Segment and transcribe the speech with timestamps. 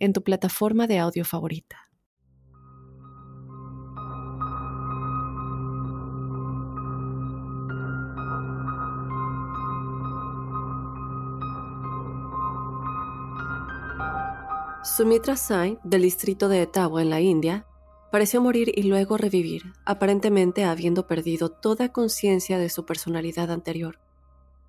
[0.00, 1.88] en tu plataforma de audio favorita.
[14.82, 17.66] Sumitra Sai, del distrito de Etawah en la India,
[18.10, 24.00] pareció morir y luego revivir, aparentemente habiendo perdido toda conciencia de su personalidad anterior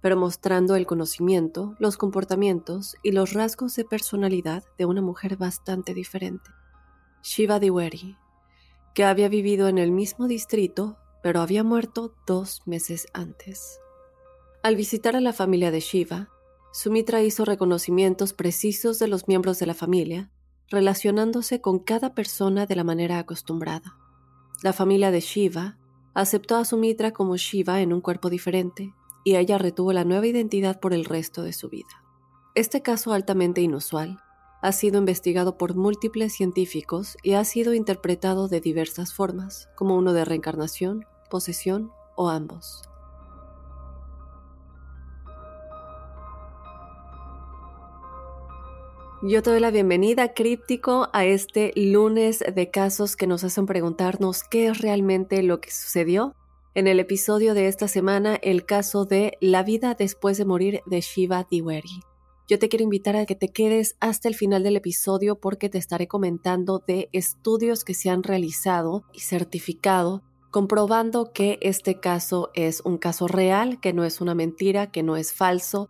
[0.01, 5.93] pero mostrando el conocimiento, los comportamientos y los rasgos de personalidad de una mujer bastante
[5.93, 6.49] diferente.
[7.23, 8.17] Shiva Diwari,
[8.93, 13.79] que había vivido en el mismo distrito, pero había muerto dos meses antes.
[14.63, 16.29] Al visitar a la familia de Shiva,
[16.73, 20.31] Sumitra hizo reconocimientos precisos de los miembros de la familia,
[20.69, 23.97] relacionándose con cada persona de la manera acostumbrada.
[24.63, 25.77] La familia de Shiva
[26.13, 30.79] aceptó a Sumitra como Shiva en un cuerpo diferente, y ella retuvo la nueva identidad
[30.79, 32.03] por el resto de su vida.
[32.55, 34.19] Este caso altamente inusual
[34.61, 40.13] ha sido investigado por múltiples científicos y ha sido interpretado de diversas formas, como uno
[40.13, 42.83] de reencarnación, posesión o ambos.
[49.23, 54.43] Yo te doy la bienvenida, críptico, a este lunes de casos que nos hacen preguntarnos
[54.43, 56.35] qué es realmente lo que sucedió
[56.73, 61.01] en el episodio de esta semana, el caso de La vida después de morir de
[61.01, 62.01] Shiva Diwari.
[62.47, 65.77] Yo te quiero invitar a que te quedes hasta el final del episodio porque te
[65.77, 72.81] estaré comentando de estudios que se han realizado y certificado comprobando que este caso es
[72.81, 75.89] un caso real, que no es una mentira, que no es falso,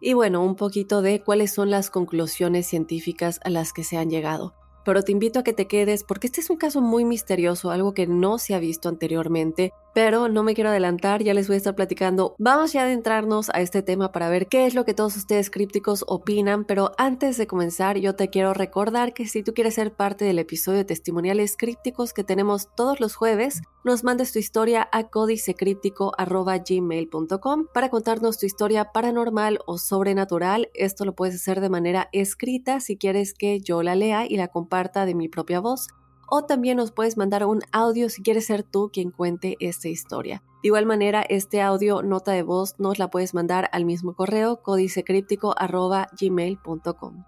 [0.00, 4.08] y bueno, un poquito de cuáles son las conclusiones científicas a las que se han
[4.08, 4.54] llegado.
[4.84, 7.92] Pero te invito a que te quedes porque este es un caso muy misterioso, algo
[7.92, 11.56] que no se ha visto anteriormente, pero no me quiero adelantar, ya les voy a
[11.56, 12.36] estar platicando.
[12.38, 15.48] Vamos ya a adentrarnos a este tema para ver qué es lo que todos ustedes
[15.48, 19.94] crípticos opinan, pero antes de comenzar yo te quiero recordar que si tú quieres ser
[19.94, 24.86] parte del episodio de testimoniales crípticos que tenemos todos los jueves, nos mandes tu historia
[24.92, 30.68] a códicecríptico.gmail.com para contarnos tu historia paranormal o sobrenatural.
[30.74, 34.48] Esto lo puedes hacer de manera escrita si quieres que yo la lea y la
[34.48, 35.88] comparta de mi propia voz.
[36.28, 40.44] O también nos puedes mandar un audio si quieres ser tú quien cuente esta historia.
[40.62, 44.62] De igual manera, este audio, nota de voz, nos la puedes mandar al mismo correo
[44.62, 47.24] códicecríptico.gmail.com.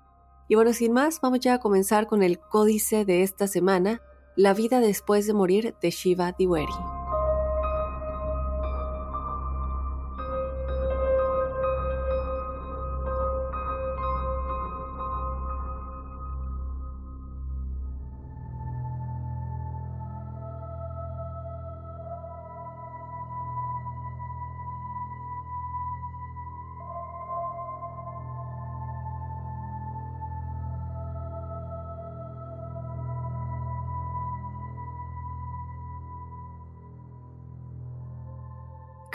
[0.48, 4.00] Y bueno, sin más, vamos ya a comenzar con el códice de esta semana,
[4.34, 6.72] La vida después de morir de Shiva Diwari.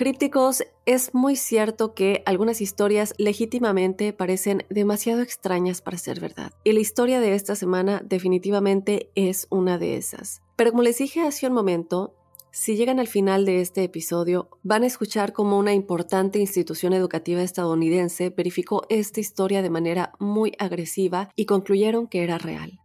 [0.04, 6.52] Crípticos, es muy cierto que algunas historias legítimamente parecen demasiado extrañas para ser verdad.
[6.66, 10.42] Y la historia de esta semana definitivamente es una de esas.
[10.58, 12.14] Pero como les dije hace un momento,
[12.52, 17.42] si llegan al final de este episodio, van a escuchar cómo una importante institución educativa
[17.42, 22.83] estadounidense verificó esta historia de manera muy agresiva y concluyeron que era real.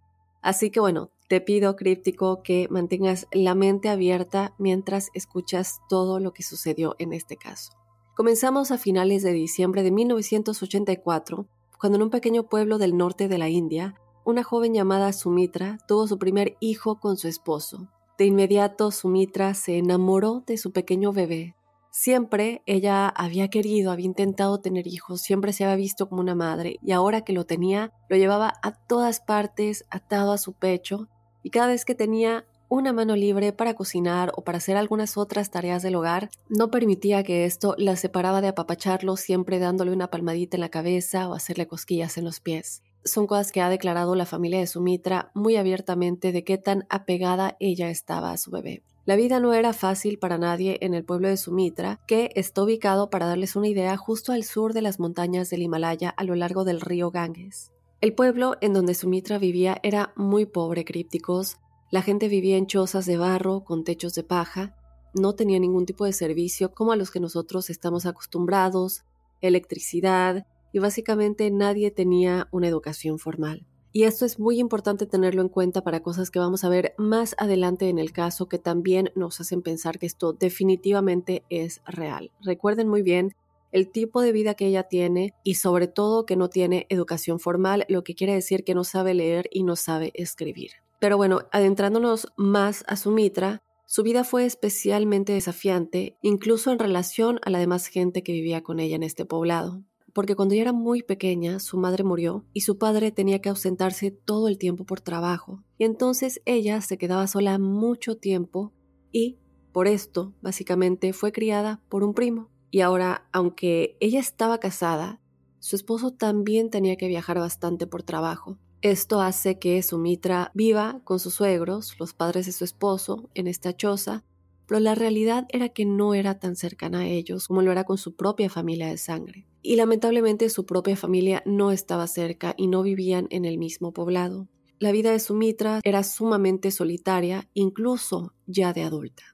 [0.49, 6.33] Así que bueno, te pido, críptico, que mantengas la mente abierta mientras escuchas todo lo
[6.33, 7.73] que sucedió en este caso.
[8.17, 11.47] Comenzamos a finales de diciembre de 1984,
[11.79, 16.07] cuando en un pequeño pueblo del norte de la India, una joven llamada Sumitra tuvo
[16.09, 17.91] su primer hijo con su esposo.
[18.17, 21.57] De inmediato, Sumitra se enamoró de su pequeño bebé.
[22.01, 26.79] Siempre ella había querido, había intentado tener hijos, siempre se había visto como una madre
[26.81, 31.09] y ahora que lo tenía, lo llevaba a todas partes, atado a su pecho
[31.43, 35.51] y cada vez que tenía una mano libre para cocinar o para hacer algunas otras
[35.51, 40.57] tareas del hogar, no permitía que esto la separaba de apapacharlo siempre dándole una palmadita
[40.57, 42.85] en la cabeza o hacerle cosquillas en los pies.
[43.03, 47.57] Son cosas que ha declarado la familia de Sumitra muy abiertamente de qué tan apegada
[47.59, 48.85] ella estaba a su bebé.
[49.09, 53.09] La vida no era fácil para nadie en el pueblo de Sumitra, que está ubicado,
[53.09, 56.65] para darles una idea, justo al sur de las montañas del Himalaya a lo largo
[56.65, 57.73] del río Ganges.
[58.03, 61.57] El pueblo en donde Sumitra vivía era muy pobre, crípticos.
[61.91, 64.77] La gente vivía en chozas de barro con techos de paja.
[65.15, 69.07] No tenía ningún tipo de servicio como a los que nosotros estamos acostumbrados,
[69.41, 73.67] electricidad, y básicamente nadie tenía una educación formal.
[73.99, 77.35] Y esto es muy importante tenerlo en cuenta para cosas que vamos a ver más
[77.37, 82.31] adelante en el caso que también nos hacen pensar que esto definitivamente es real.
[82.41, 83.35] Recuerden muy bien
[83.73, 87.87] el tipo de vida que ella tiene y sobre todo que no tiene educación formal,
[87.89, 90.71] lo que quiere decir que no sabe leer y no sabe escribir.
[91.01, 97.51] Pero bueno, adentrándonos más a Sumitra, su vida fue especialmente desafiante, incluso en relación a
[97.51, 99.83] la demás gente que vivía con ella en este poblado,
[100.19, 104.11] porque cuando ella era muy pequeña su madre murió y su padre tenía que ausentarse
[104.11, 108.73] todo el tiempo por trabajo, y entonces ella se quedaba sola mucho tiempo
[109.13, 109.39] y,
[109.71, 112.51] por esto, básicamente fue criada por un primo.
[112.73, 115.21] Y ahora, aunque ella estaba casada,
[115.61, 118.59] su esposo también tenía que viajar bastante por trabajo.
[118.83, 123.73] Esto hace que Sumitra viva con sus suegros, los padres de su esposo, en esta
[123.73, 124.25] choza,
[124.69, 127.97] pero la realidad era que no era tan cercana a ellos como lo era con
[127.97, 129.49] su propia familia de sangre.
[129.63, 134.47] Y lamentablemente su propia familia no estaba cerca y no vivían en el mismo poblado.
[134.79, 139.25] La vida de Sumitra era sumamente solitaria, incluso ya de adulta.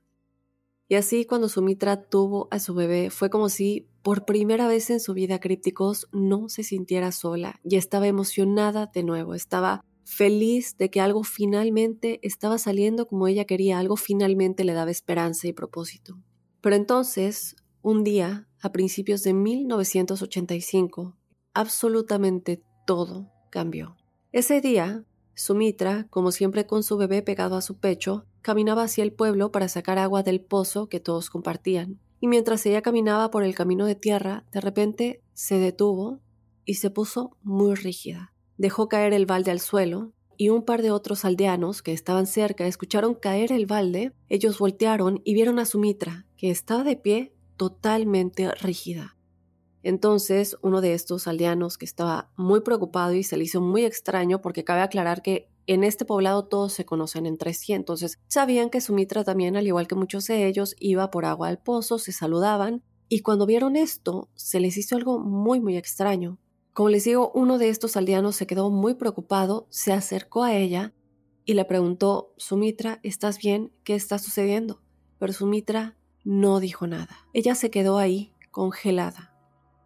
[0.89, 5.01] Y así cuando Sumitra tuvo a su bebé fue como si por primera vez en
[5.01, 10.91] su vida Crípticos no se sintiera sola y estaba emocionada de nuevo, estaba feliz de
[10.91, 16.19] que algo finalmente estaba saliendo como ella quería, algo finalmente le daba esperanza y propósito.
[16.61, 21.17] Pero entonces, un día, a principios de 1985,
[21.53, 23.97] absolutamente todo cambió.
[24.33, 25.05] Ese día,
[25.35, 29.69] Sumitra, como siempre con su bebé pegado a su pecho, caminaba hacia el pueblo para
[29.69, 31.99] sacar agua del pozo que todos compartían.
[32.21, 36.21] Y mientras ella caminaba por el camino de tierra, de repente se detuvo
[36.65, 38.34] y se puso muy rígida.
[38.56, 42.67] Dejó caer el balde al suelo y un par de otros aldeanos que estaban cerca
[42.67, 44.12] escucharon caer el balde.
[44.29, 49.17] Ellos voltearon y vieron a Sumitra, que estaba de pie totalmente rígida.
[49.83, 54.41] Entonces, uno de estos aldeanos que estaba muy preocupado y se le hizo muy extraño
[54.41, 58.81] porque cabe aclarar que en este poblado todos se conocen entre sí, entonces sabían que
[58.81, 62.83] Sumitra también, al igual que muchos de ellos, iba por agua al pozo, se saludaban,
[63.09, 66.39] y cuando vieron esto, se les hizo algo muy, muy extraño.
[66.75, 70.93] Como les digo, uno de estos aldeanos se quedó muy preocupado, se acercó a ella
[71.44, 73.73] y le preguntó, Sumitra, ¿estás bien?
[73.85, 74.82] ¿Qué está sucediendo?
[75.21, 77.29] Pero Sumitra no dijo nada.
[77.32, 79.32] Ella se quedó ahí, congelada.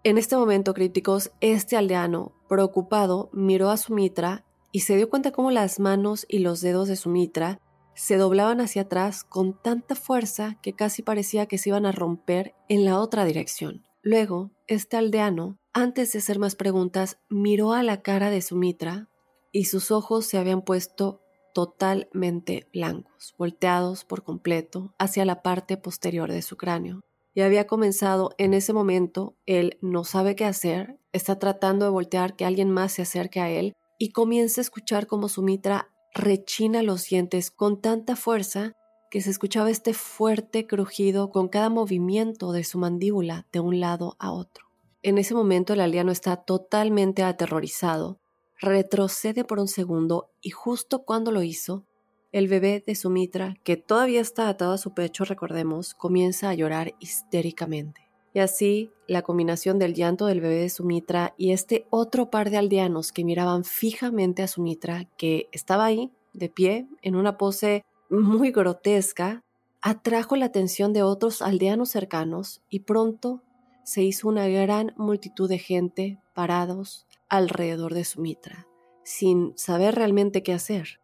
[0.02, 5.50] En este momento, críticos, este aldeano, preocupado, miró a Sumitra y se dio cuenta cómo
[5.50, 7.60] las manos y los dedos de Sumitra
[7.94, 12.54] se doblaban hacia atrás con tanta fuerza que casi parecía que se iban a romper
[12.70, 13.84] en la otra dirección.
[14.00, 19.08] Luego, este aldeano, antes de hacer más preguntas, miró a la cara de Sumitra
[19.52, 21.22] y sus ojos se habían puesto
[21.54, 27.02] totalmente blancos, volteados por completo hacia la parte posterior de su cráneo
[27.38, 32.34] y había comenzado en ese momento, él no sabe qué hacer, está tratando de voltear
[32.34, 37.04] que alguien más se acerque a él y comienza a escuchar como Sumitra rechina los
[37.04, 38.72] dientes con tanta fuerza
[39.08, 44.16] que se escuchaba este fuerte crujido con cada movimiento de su mandíbula de un lado
[44.18, 44.67] a otro.
[45.02, 48.18] En ese momento el aldeano está totalmente aterrorizado,
[48.60, 51.84] retrocede por un segundo y justo cuando lo hizo,
[52.32, 56.94] el bebé de Sumitra, que todavía está atado a su pecho, recordemos, comienza a llorar
[56.98, 58.02] histéricamente.
[58.34, 62.58] Y así, la combinación del llanto del bebé de Sumitra y este otro par de
[62.58, 68.50] aldeanos que miraban fijamente a Sumitra, que estaba ahí, de pie, en una pose muy
[68.50, 69.42] grotesca,
[69.80, 73.42] atrajo la atención de otros aldeanos cercanos y pronto
[73.88, 78.68] se hizo una gran multitud de gente parados alrededor de Sumitra,
[79.02, 81.00] sin saber realmente qué hacer.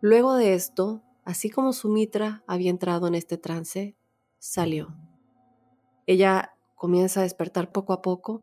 [0.00, 3.94] Luego de esto, así como Sumitra había entrado en este trance,
[4.38, 4.96] salió.
[6.06, 8.40] Ella comienza a despertar poco a poco,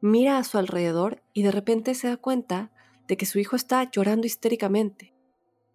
[0.00, 2.70] mira a su alrededor y de repente se da cuenta
[3.08, 5.12] de que su hijo está llorando histéricamente.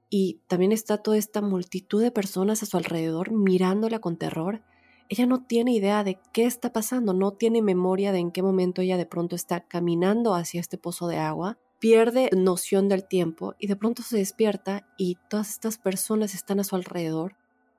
[0.10, 4.64] Y también está toda esta multitud de personas a su alrededor mirándola con terror.
[5.10, 8.82] Ella no tiene idea de qué está pasando, no tiene memoria de en qué momento
[8.82, 13.68] ella de pronto está caminando hacia este pozo de agua pierde noción del tiempo y
[13.68, 17.36] de pronto se despierta y todas estas personas están a su alrededor,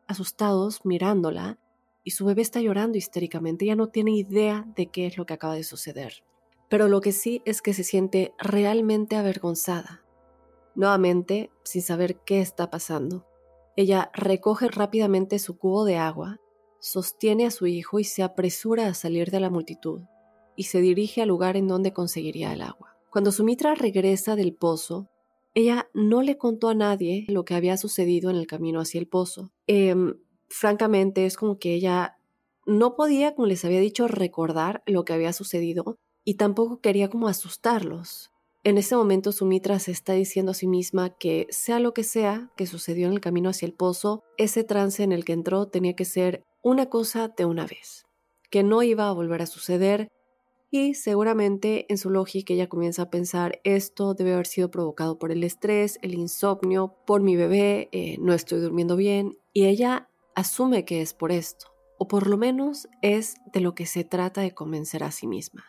[0.07, 1.59] asustados, mirándola,
[2.03, 3.67] y su bebé está llorando histéricamente.
[3.67, 6.25] Ella no tiene idea de qué es lo que acaba de suceder.
[6.71, 10.03] Pero lo que sí es que se siente realmente avergonzada.
[10.75, 13.27] Nuevamente, sin saber qué está pasando,
[13.77, 16.40] ella recoge rápidamente su cubo de agua,
[16.81, 20.03] sostiene a su hijo y se apresura a salir de la multitud,
[20.57, 22.97] y se dirige al lugar en donde conseguiría el agua.
[23.11, 25.09] Cuando Sumitra regresa del pozo,
[25.55, 29.09] ella no le contó a nadie lo que había sucedido en el camino hacia el
[29.09, 29.53] pozo.
[29.67, 30.15] Em,
[30.49, 32.17] francamente, es como que ella
[32.67, 37.27] no podía, como les había dicho, recordar lo que había sucedido y tampoco quería como
[37.27, 38.31] asustarlos.
[38.63, 42.53] En ese momento Sumitra se está diciendo a sí misma que sea lo que sea
[42.57, 45.97] que sucedió en el camino hacia el pozo, ese trance en el que entró tenía
[45.97, 48.07] que ser una cosa de una vez,
[48.51, 50.09] que no iba a volver a suceder
[50.71, 55.33] y seguramente en su lógica ella comienza a pensar esto debe haber sido provocado por
[55.33, 60.85] el estrés, el insomnio, por mi bebé, eh, no estoy durmiendo bien y ella asume
[60.85, 61.67] que es por esto,
[61.99, 65.65] o por lo menos es de lo que se trata de convencer a sí misma.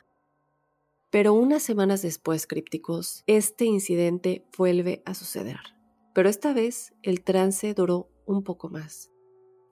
[1.09, 5.59] Pero unas semanas después, crípticos, este incidente vuelve a suceder.
[6.13, 9.10] Pero esta vez el trance duró un poco más.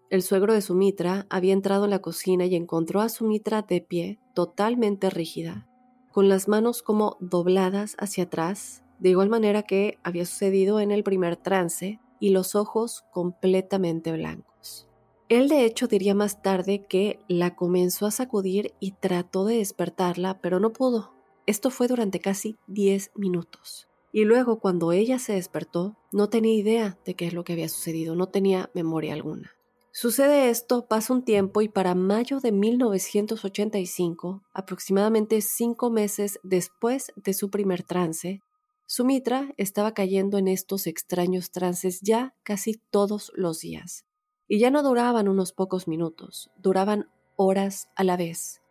[0.09, 4.19] El suegro de Sumitra había entrado en la cocina y encontró a Sumitra de pie,
[4.33, 5.67] totalmente rígida,
[6.11, 11.03] con las manos como dobladas hacia atrás, de igual manera que había sucedido en el
[11.03, 14.87] primer trance, y los ojos completamente blancos.
[15.29, 20.41] Él de hecho diría más tarde que la comenzó a sacudir y trató de despertarla,
[20.41, 21.13] pero no pudo.
[21.45, 23.87] Esto fue durante casi 10 minutos.
[24.11, 27.69] Y luego cuando ella se despertó, no tenía idea de qué es lo que había
[27.69, 29.51] sucedido, no tenía memoria alguna.
[29.91, 37.34] Sucede esto, pasa un tiempo y para mayo de 1985, aproximadamente cinco meses después de
[37.34, 38.41] su primer trance,
[38.86, 44.05] Sumitra estaba cayendo en estos extraños trances ya casi todos los días.
[44.48, 48.62] Y ya no duraban unos pocos minutos, duraban horas a la vez.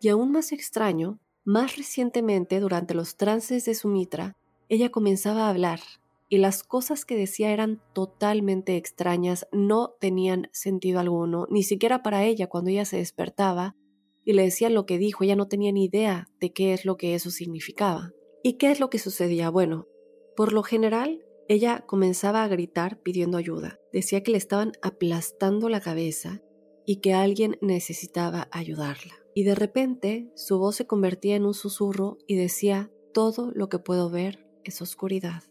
[0.00, 4.36] Y aún más extraño, más recientemente, durante los trances de Sumitra,
[4.68, 5.80] ella comenzaba a hablar
[6.28, 12.24] y las cosas que decía eran totalmente extrañas, no tenían sentido alguno, ni siquiera para
[12.24, 13.76] ella cuando ella se despertaba
[14.24, 16.96] y le decían lo que dijo, ella no tenía ni idea de qué es lo
[16.96, 18.12] que eso significaba.
[18.42, 19.50] ¿Y qué es lo que sucedía?
[19.50, 19.86] Bueno,
[20.34, 23.78] por lo general, ella comenzaba a gritar pidiendo ayuda.
[23.92, 26.42] Decía que le estaban aplastando la cabeza
[26.84, 29.14] y que alguien necesitaba ayudarla.
[29.34, 33.78] Y de repente su voz se convertía en un susurro y decía, todo lo que
[33.78, 35.44] puedo ver es oscuridad.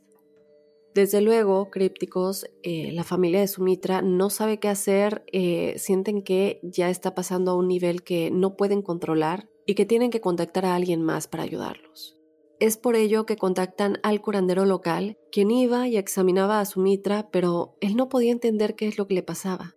[0.95, 6.61] Desde luego, crípticos, eh, la familia de Sumitra no sabe qué hacer, eh, sienten que
[6.63, 10.65] ya está pasando a un nivel que no pueden controlar y que tienen que contactar
[10.65, 12.17] a alguien más para ayudarlos.
[12.61, 17.75] Es por ello que contactan al curandero local, quien iba y examinaba a Sumitra, pero
[17.81, 19.75] él no podía entender qué es lo que le pasaba,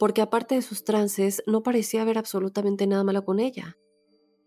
[0.00, 3.78] porque aparte de sus trances no parecía haber absolutamente nada malo con ella.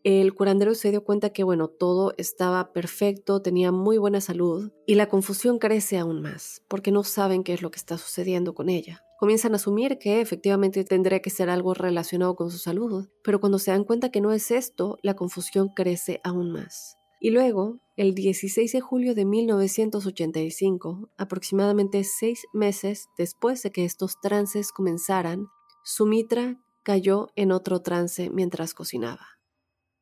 [0.03, 4.95] El curandero se dio cuenta que, bueno, todo estaba perfecto, tenía muy buena salud y
[4.95, 8.69] la confusión crece aún más, porque no saben qué es lo que está sucediendo con
[8.69, 9.03] ella.
[9.19, 13.59] Comienzan a asumir que efectivamente tendría que ser algo relacionado con su salud, pero cuando
[13.59, 16.95] se dan cuenta que no es esto, la confusión crece aún más.
[17.19, 24.21] Y luego, el 16 de julio de 1985, aproximadamente seis meses después de que estos
[24.21, 25.47] trances comenzaran,
[25.83, 29.38] Sumitra cayó en otro trance mientras cocinaba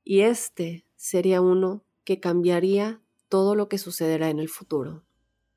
[0.07, 5.03] y este sería uno que cambiaría todo lo que sucederá en el futuro.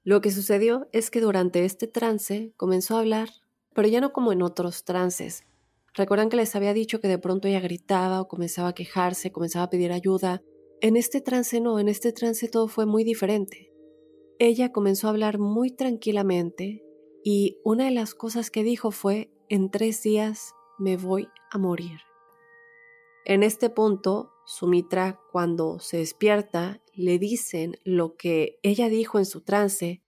[0.03, 3.29] Lo que sucedió es que durante este trance comenzó a hablar,
[3.75, 5.45] pero ya no como en otros trances.
[5.95, 9.67] Recuerdan que les había dicho que de pronto ella gritaba o comenzaba a quejarse, comenzaba
[9.67, 10.43] a pedir ayuda.
[10.81, 13.73] En este trance no, en este trance todo fue muy diferente.
[14.41, 16.83] Ella comenzó a hablar muy tranquilamente
[17.23, 22.01] y una de las cosas que dijo fue, en tres días me voy a morir.
[23.27, 29.43] En este punto, Sumitra, cuando se despierta, le dicen lo que ella dijo en su
[29.43, 30.03] trance.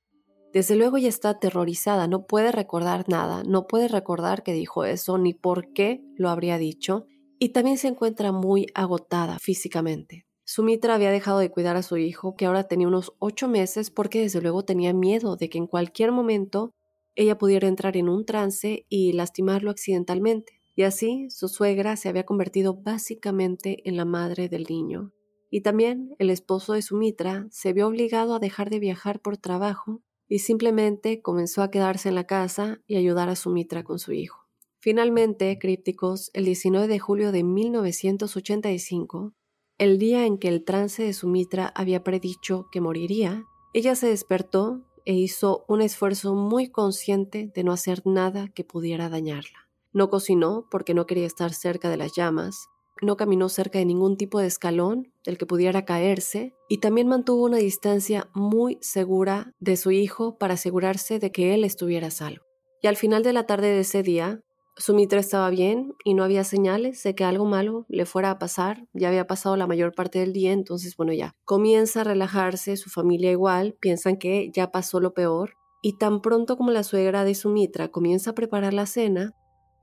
[0.52, 5.16] Desde luego ella está aterrorizada, no puede recordar nada, no puede recordar que dijo eso
[5.16, 7.06] ni por qué lo habría dicho,
[7.38, 10.26] y también se encuentra muy agotada físicamente.
[10.44, 14.22] Sumitra había dejado de cuidar a su hijo, que ahora tenía unos ocho meses, porque
[14.22, 16.75] desde luego tenía miedo de que en cualquier momento
[17.14, 20.62] ella pudiera entrar en un trance y lastimarlo accidentalmente.
[20.75, 25.12] Y así su suegra se había convertido básicamente en la madre del niño.
[25.50, 30.02] Y también el esposo de Sumitra se vio obligado a dejar de viajar por trabajo
[30.29, 34.49] y simplemente comenzó a quedarse en la casa y ayudar a Sumitra con su hijo.
[34.79, 39.35] Finalmente, crípticos, el 19 de julio de 1985,
[39.79, 44.81] el día en que el trance de Sumitra había predicho que moriría, ella se despertó
[45.05, 49.69] e hizo un esfuerzo muy consciente de no hacer nada que pudiera dañarla.
[49.92, 52.68] No cocinó porque no quería estar cerca de las llamas,
[53.02, 57.44] no caminó cerca de ningún tipo de escalón del que pudiera caerse y también mantuvo
[57.44, 62.44] una distancia muy segura de su hijo para asegurarse de que él estuviera salvo.
[62.80, 64.40] Y al final de la tarde de ese día,
[64.76, 68.87] Sumitra estaba bien y no había señales de que algo malo le fuera a pasar.
[68.94, 72.88] Ya había pasado la mayor parte del día, entonces, bueno, ya comienza a relajarse, su
[72.88, 75.54] familia igual, piensan que ya pasó lo peor.
[75.82, 79.34] Y tan pronto como la suegra de Sumitra comienza a preparar la cena,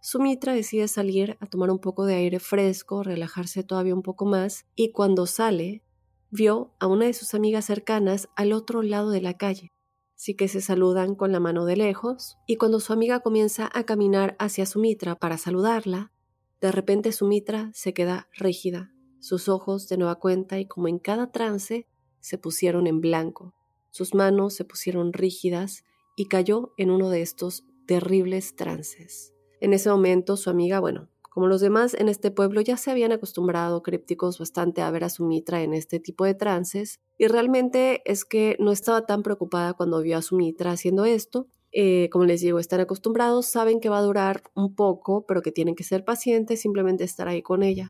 [0.01, 4.65] Sumitra decide salir a tomar un poco de aire fresco, relajarse todavía un poco más,
[4.75, 5.83] y cuando sale,
[6.29, 9.73] vio a una de sus amigas cercanas al otro lado de la calle
[10.19, 13.85] sí que se saludan con la mano de lejos, y cuando su amiga comienza a
[13.85, 16.11] caminar hacia Sumitra para saludarla,
[16.59, 18.91] de repente Sumitra se queda rígida,
[19.21, 21.87] sus ojos de nueva cuenta y como en cada trance
[22.19, 23.53] se pusieron en blanco,
[23.91, 25.85] sus manos se pusieron rígidas
[26.17, 29.33] y cayó en uno de estos terribles trances.
[29.61, 33.11] En ese momento su amiga, bueno, como los demás en este pueblo ya se habían
[33.11, 38.25] acostumbrado crípticos bastante a ver a Sumitra en este tipo de trances, y realmente es
[38.25, 41.47] que no estaba tan preocupada cuando vio a Sumitra haciendo esto.
[41.71, 45.51] Eh, como les digo, están acostumbrados, saben que va a durar un poco, pero que
[45.51, 47.89] tienen que ser pacientes, simplemente estar ahí con ella.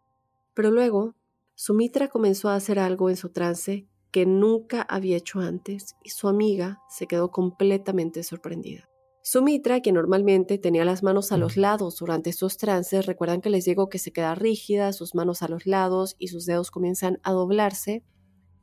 [0.53, 1.15] Pero luego,
[1.55, 6.27] Sumitra comenzó a hacer algo en su trance que nunca había hecho antes y su
[6.27, 8.88] amiga se quedó completamente sorprendida.
[9.31, 13.63] Sumitra, que normalmente tenía las manos a los lados durante estos trances, recuerdan que les
[13.63, 17.33] digo que se queda rígida, sus manos a los lados y sus dedos comienzan a
[17.33, 18.03] doblarse.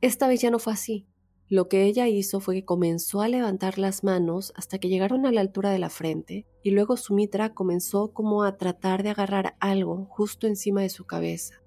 [0.01, 1.07] Esta vez ya no fue así.
[1.47, 5.31] Lo que ella hizo fue que comenzó a levantar las manos hasta que llegaron a
[5.31, 10.07] la altura de la frente y luego Sumitra comenzó como a tratar de agarrar algo
[10.09, 11.63] justo encima de su cabeza.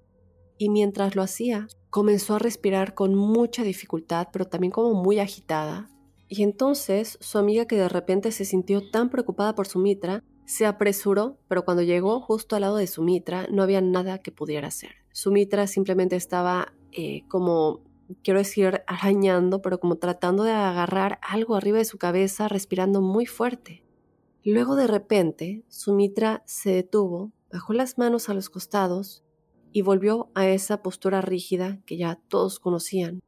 [0.59, 5.89] Y mientras lo hacía, comenzó a respirar con mucha dificultad, pero también como muy agitada,
[6.33, 11.37] y entonces su amiga que de repente se sintió tan preocupada por Sumitra, se apresuró,
[11.49, 14.91] pero cuando llegó justo al lado de Sumitra no había nada que pudiera hacer.
[15.11, 17.81] Sumitra simplemente estaba eh, como,
[18.23, 23.25] quiero decir, arañando, pero como tratando de agarrar algo arriba de su cabeza, respirando muy
[23.25, 23.83] fuerte.
[24.45, 29.25] Luego de repente, Sumitra se detuvo, bajó las manos a los costados
[29.73, 33.19] y volvió a esa postura rígida que ya todos conocían.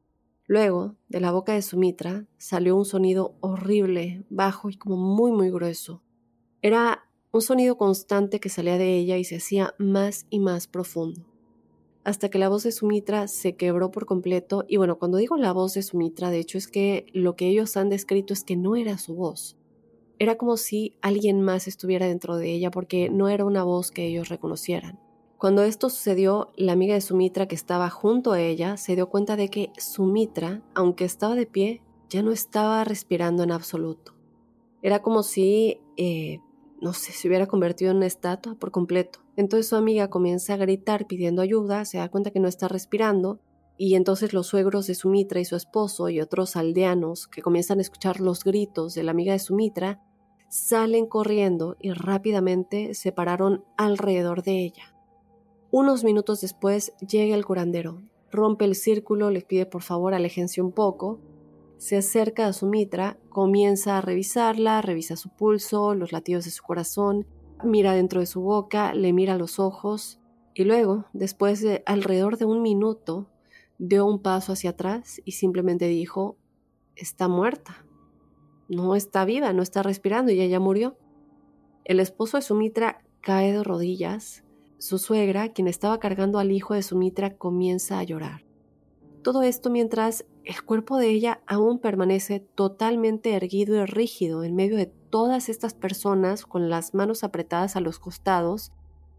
[0.45, 5.49] Luego, de la boca de Sumitra salió un sonido horrible, bajo y como muy muy
[5.49, 6.01] grueso.
[6.61, 11.25] Era un sonido constante que salía de ella y se hacía más y más profundo.
[12.03, 15.53] Hasta que la voz de Sumitra se quebró por completo y bueno, cuando digo la
[15.53, 18.75] voz de Sumitra, de hecho es que lo que ellos han descrito es que no
[18.75, 19.55] era su voz.
[20.19, 24.05] Era como si alguien más estuviera dentro de ella porque no era una voz que
[24.05, 24.99] ellos reconocieran.
[25.43, 29.35] Cuando esto sucedió, la amiga de Sumitra que estaba junto a ella se dio cuenta
[29.35, 34.15] de que Sumitra, aunque estaba de pie, ya no estaba respirando en absoluto.
[34.81, 36.39] Era como si, eh,
[36.79, 39.19] no sé, se hubiera convertido en una estatua por completo.
[39.35, 43.41] Entonces su amiga comienza a gritar pidiendo ayuda, se da cuenta que no está respirando,
[43.77, 47.81] y entonces los suegros de Sumitra y su esposo y otros aldeanos que comienzan a
[47.81, 50.01] escuchar los gritos de la amiga de Sumitra,
[50.47, 54.92] salen corriendo y rápidamente se pararon alrededor de ella.
[55.75, 60.71] Unos minutos después llega el curandero, rompe el círculo, le pide por favor alejense un
[60.71, 61.19] poco,
[61.77, 67.25] se acerca a Sumitra, comienza a revisarla, revisa su pulso, los latidos de su corazón,
[67.63, 70.19] mira dentro de su boca, le mira los ojos
[70.53, 73.31] y luego, después de alrededor de un minuto,
[73.79, 76.37] dio un paso hacia atrás y simplemente dijo,
[76.95, 77.83] está muerta,
[78.69, 80.99] no está viva, no está respirando y ella murió.
[81.83, 84.42] El esposo de Sumitra cae de rodillas,
[84.83, 88.43] su suegra, quien estaba cargando al hijo de Sumitra, comienza a llorar.
[89.21, 94.75] Todo esto mientras el cuerpo de ella aún permanece totalmente erguido y rígido en medio
[94.75, 98.73] de todas estas personas con las manos apretadas a los costados,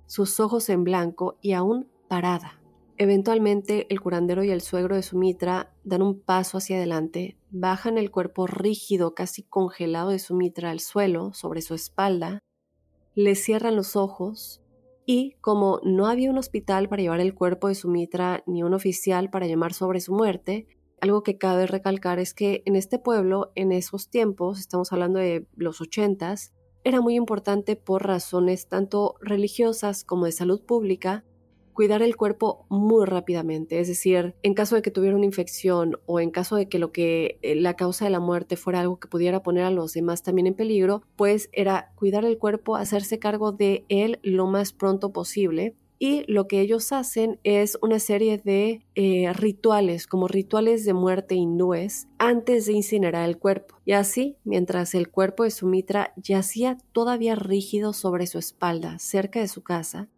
[0.05, 2.61] sus ojos en blanco y aún parada.
[2.99, 8.11] Eventualmente el curandero y el suegro de Sumitra dan un paso hacia adelante, bajan el
[8.11, 12.41] cuerpo rígido, casi congelado de Sumitra al suelo, sobre su espalda,
[13.15, 14.61] le cierran los ojos
[15.07, 19.31] y como no había un hospital para llevar el cuerpo de Sumitra ni un oficial
[19.31, 20.67] para llamar sobre su muerte,
[21.01, 25.47] algo que cabe recalcar es que en este pueblo, en esos tiempos, estamos hablando de
[25.55, 31.25] los ochentas, era muy importante por razones tanto religiosas como de salud pública
[31.75, 36.21] cuidar el cuerpo muy rápidamente, es decir, en caso de que tuviera una infección o
[36.21, 39.09] en caso de que lo que eh, la causa de la muerte fuera algo que
[39.09, 43.53] pudiera poner a los demás también en peligro, pues era cuidar el cuerpo, hacerse cargo
[43.53, 48.85] de él lo más pronto posible y lo que ellos hacen es una serie de
[48.95, 53.77] eh, rituales, como rituales de muerte hindúes, antes de incinerar el cuerpo.
[53.85, 59.49] Y así, mientras el cuerpo de Sumitra yacía todavía rígido sobre su espalda, cerca de
[59.49, 60.09] su casa,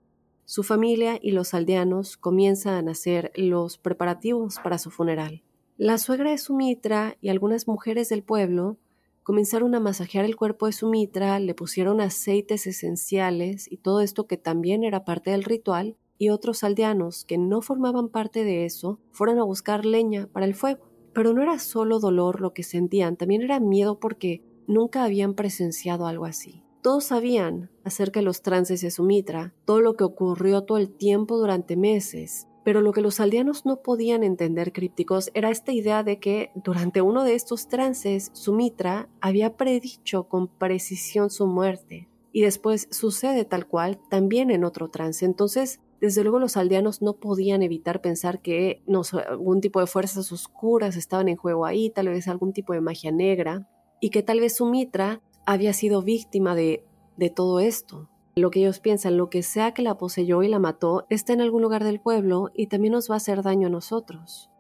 [0.47, 5.43] su familia y los aldeanos comienzan a hacer los preparativos para su funeral.
[5.77, 8.79] La suegra de Sumitra y algunas mujeres del pueblo
[9.25, 14.37] comenzaron a masajear el cuerpo de Sumitra, le pusieron aceites esenciales y todo esto que
[14.37, 19.39] también era parte del ritual, y otros aldeanos que no formaban parte de eso fueron
[19.39, 20.89] a buscar leña para el fuego.
[21.13, 26.07] Pero no era solo dolor lo que sentían, también era miedo porque nunca habían presenciado
[26.07, 26.63] algo así.
[26.87, 31.37] Todos sabían acerca de los trances de Sumitra, todo lo que ocurrió todo el tiempo
[31.37, 36.21] durante meses, pero lo que los aldeanos no podían entender crípticos era esta idea de
[36.21, 42.87] que durante uno de estos trances Sumitra había predicho con precisión su muerte y después
[42.93, 45.25] sucede tal cual también en otro trance.
[45.25, 48.85] Entonces, desde luego los aldeanos no podían evitar pensar que
[49.29, 53.11] algún tipo de fuerzas oscuras estaban en juego ahí, tal vez algún tipo de magia
[53.11, 53.69] negra,
[54.01, 56.85] y que tal vez Sumitra había sido víctima de,
[57.17, 60.59] de todo esto lo que ellos piensan, lo que sea que la poseyó y la
[60.59, 63.71] mató, está en algún lugar del pueblo y también nos va a hacer daño a
[63.71, 64.51] nosotros.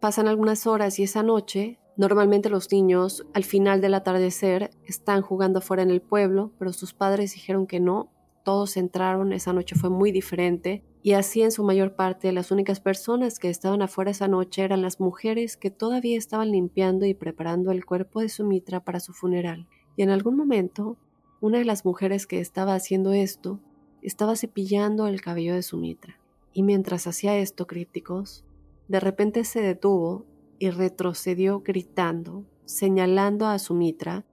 [0.00, 5.60] Pasan algunas horas y esa noche, normalmente los niños al final del atardecer están jugando
[5.60, 8.10] fuera en el pueblo, pero sus padres dijeron que no,
[8.42, 12.80] todos entraron, esa noche fue muy diferente y así en su mayor parte las únicas
[12.80, 17.70] personas que estaban afuera esa noche eran las mujeres que todavía estaban limpiando y preparando
[17.70, 19.68] el cuerpo de Sumitra para su funeral.
[19.96, 20.96] Y en algún momento
[21.40, 23.60] una de las mujeres que estaba haciendo esto
[24.02, 26.18] estaba cepillando el cabello de Sumitra.
[26.52, 28.44] Y mientras hacía esto, crípticos,
[28.88, 30.24] de repente se detuvo
[30.58, 34.24] y retrocedió gritando, señalando a Sumitra,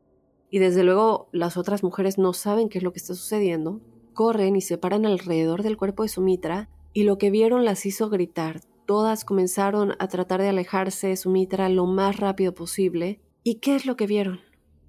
[0.49, 3.81] y desde luego las otras mujeres no saben qué es lo que está sucediendo,
[4.13, 8.09] corren y se paran alrededor del cuerpo de Sumitra, y lo que vieron las hizo
[8.09, 8.61] gritar.
[8.85, 13.19] Todas comenzaron a tratar de alejarse de Sumitra lo más rápido posible.
[13.43, 14.41] ¿Y qué es lo que vieron?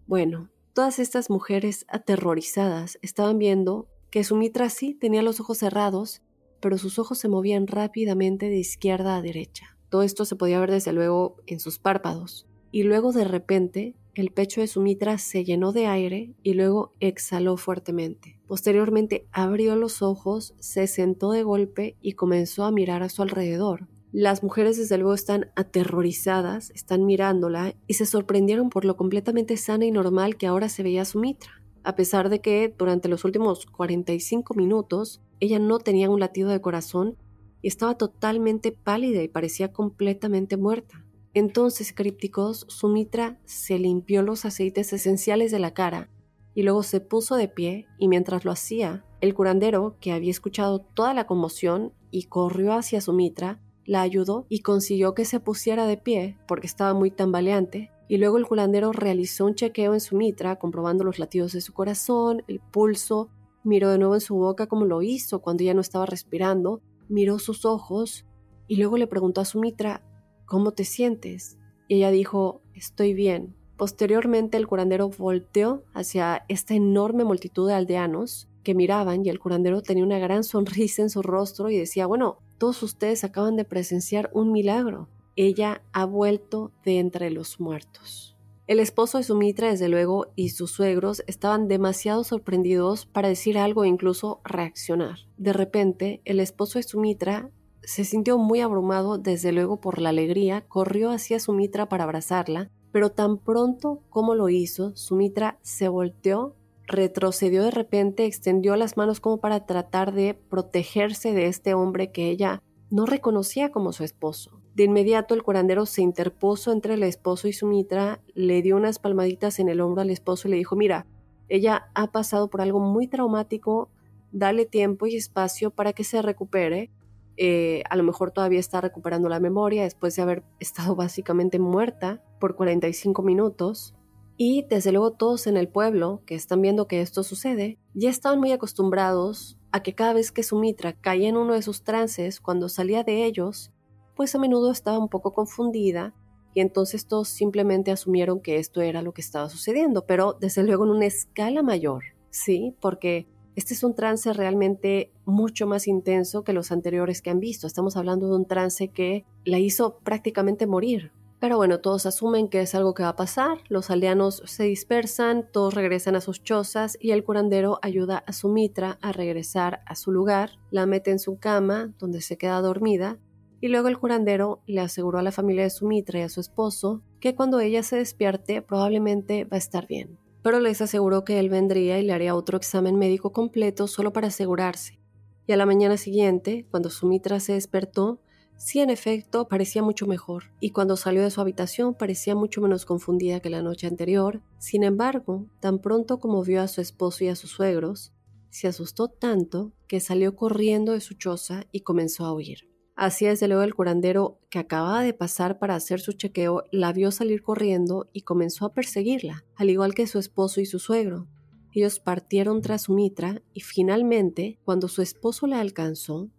[0.06, 6.20] Bueno, Todas estas mujeres aterrorizadas estaban viendo que Sumitra sí tenía los ojos cerrados,
[6.58, 9.78] pero sus ojos se movían rápidamente de izquierda a derecha.
[9.88, 12.48] Todo esto se podía ver desde luego en sus párpados.
[12.72, 17.56] Y luego de repente el pecho de Sumitra se llenó de aire y luego exhaló
[17.56, 18.40] fuertemente.
[18.48, 23.86] Posteriormente abrió los ojos, se sentó de golpe y comenzó a mirar a su alrededor.
[24.16, 29.86] Las mujeres desde luego están aterrorizadas, están mirándola y se sorprendieron por lo completamente sana
[29.86, 31.50] y normal que ahora se veía Sumitra,
[31.82, 36.60] a pesar de que durante los últimos 45 minutos ella no tenía un latido de
[36.60, 37.16] corazón
[37.60, 41.04] y estaba totalmente pálida y parecía completamente muerta.
[41.32, 46.08] Entonces, crípticos, Sumitra se limpió los aceites esenciales de la cara
[46.54, 50.78] y luego se puso de pie y mientras lo hacía, el curandero, que había escuchado
[50.78, 55.96] toda la conmoción y corrió hacia Sumitra, la ayudó y consiguió que se pusiera de
[55.96, 60.56] pie porque estaba muy tambaleante, y luego el culandero realizó un chequeo en su mitra,
[60.56, 63.30] comprobando los latidos de su corazón, el pulso,
[63.62, 67.38] miró de nuevo en su boca como lo hizo cuando ya no estaba respirando, miró
[67.38, 68.26] sus ojos
[68.68, 70.02] y luego le preguntó a su mitra,
[70.44, 71.58] ¿cómo te sientes?
[71.88, 73.56] Y ella dijo, estoy bien.
[73.76, 79.82] Posteriormente el curandero volteó hacia esta enorme multitud de aldeanos que miraban y el curandero
[79.82, 84.30] tenía una gran sonrisa en su rostro y decía, bueno, todos ustedes acaban de presenciar
[84.32, 85.08] un milagro.
[85.36, 88.34] Ella ha vuelto de entre los muertos.
[88.66, 93.84] El esposo de Sumitra, desde luego, y sus suegros estaban demasiado sorprendidos para decir algo
[93.84, 95.18] e incluso reaccionar.
[95.36, 97.50] De repente, el esposo de Sumitra
[97.82, 103.10] se sintió muy abrumado, desde luego por la alegría, corrió hacia Sumitra para abrazarla, pero
[103.10, 106.54] tan pronto como lo hizo, Sumitra se volteó
[106.86, 112.28] retrocedió de repente, extendió las manos como para tratar de protegerse de este hombre que
[112.28, 114.60] ella no reconocía como su esposo.
[114.74, 119.58] De inmediato el curandero se interpuso entre el esposo y Sumitra, le dio unas palmaditas
[119.58, 121.06] en el hombro al esposo y le dijo, mira,
[121.48, 123.90] ella ha pasado por algo muy traumático,
[124.32, 126.90] dale tiempo y espacio para que se recupere.
[127.36, 132.22] Eh, a lo mejor todavía está recuperando la memoria después de haber estado básicamente muerta
[132.40, 133.94] por 45 minutos.
[134.36, 138.40] Y desde luego todos en el pueblo que están viendo que esto sucede, ya estaban
[138.40, 142.68] muy acostumbrados a que cada vez que Sumitra caía en uno de sus trances, cuando
[142.68, 143.72] salía de ellos,
[144.16, 146.14] pues a menudo estaba un poco confundida
[146.54, 150.84] y entonces todos simplemente asumieron que esto era lo que estaba sucediendo, pero desde luego
[150.84, 152.76] en una escala mayor, ¿sí?
[152.80, 157.66] Porque este es un trance realmente mucho más intenso que los anteriores que han visto.
[157.66, 161.12] Estamos hablando de un trance que la hizo prácticamente morir,
[161.44, 165.46] pero bueno, todos asumen que es algo que va a pasar, los aldeanos se dispersan,
[165.52, 170.10] todos regresan a sus chozas y el curandero ayuda a Sumitra a regresar a su
[170.10, 173.18] lugar, la mete en su cama, donde se queda dormida,
[173.60, 177.02] y luego el curandero le aseguró a la familia de Sumitra y a su esposo
[177.20, 180.18] que cuando ella se despierte probablemente va a estar bien.
[180.40, 184.28] Pero les aseguró que él vendría y le haría otro examen médico completo solo para
[184.28, 184.98] asegurarse.
[185.46, 188.22] Y a la mañana siguiente, cuando Sumitra se despertó,
[188.56, 192.86] Sí, en efecto, parecía mucho mejor, y cuando salió de su habitación parecía mucho menos
[192.86, 194.42] confundida que la noche anterior.
[194.58, 198.12] Sin embargo, tan pronto como vio a su esposo y a sus suegros,
[198.50, 202.68] se asustó tanto que salió corriendo de su choza y comenzó a huir.
[202.94, 207.10] Así desde luego el curandero que acababa de pasar para hacer su chequeo la vio
[207.10, 211.26] salir corriendo y comenzó a perseguirla, al igual que su esposo y su suegro.
[211.72, 216.30] Ellos partieron tras Sumitra y finalmente, cuando su esposo la alcanzó,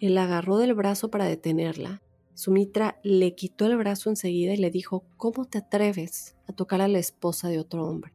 [0.00, 2.02] él la agarró del brazo para detenerla.
[2.34, 6.88] Sumitra le quitó el brazo enseguida y le dijo, ¿cómo te atreves a tocar a
[6.88, 8.12] la esposa de otro hombre?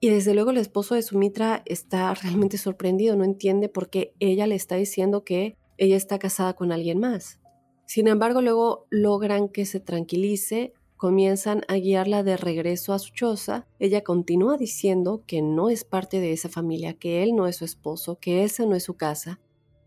[0.00, 4.46] Y desde luego el esposo de Sumitra está realmente sorprendido, no entiende por qué ella
[4.46, 7.40] le está diciendo que ella está casada con alguien más.
[7.86, 13.66] Sin embargo, luego logran que se tranquilice, comienzan a guiarla de regreso a su choza.
[13.78, 17.64] Ella continúa diciendo que no es parte de esa familia, que él no es su
[17.64, 19.40] esposo, que esa no es su casa.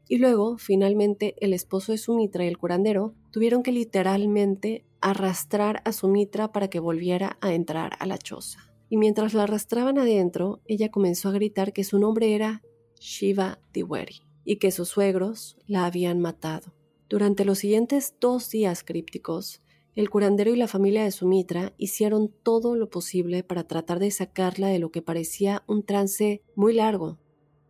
[0.07, 5.91] Y luego, finalmente, el esposo de Sumitra y el curandero tuvieron que literalmente arrastrar a
[5.91, 8.59] Sumitra para que volviera a entrar a la choza.
[8.89, 12.61] Y mientras la arrastraban adentro, ella comenzó a gritar que su nombre era
[12.99, 16.73] Shiva Diwari y que sus suegros la habían matado.
[17.09, 19.61] Durante los siguientes dos días crípticos,
[19.93, 24.67] el curandero y la familia de Sumitra hicieron todo lo posible para tratar de sacarla
[24.67, 27.17] de lo que parecía un trance muy largo,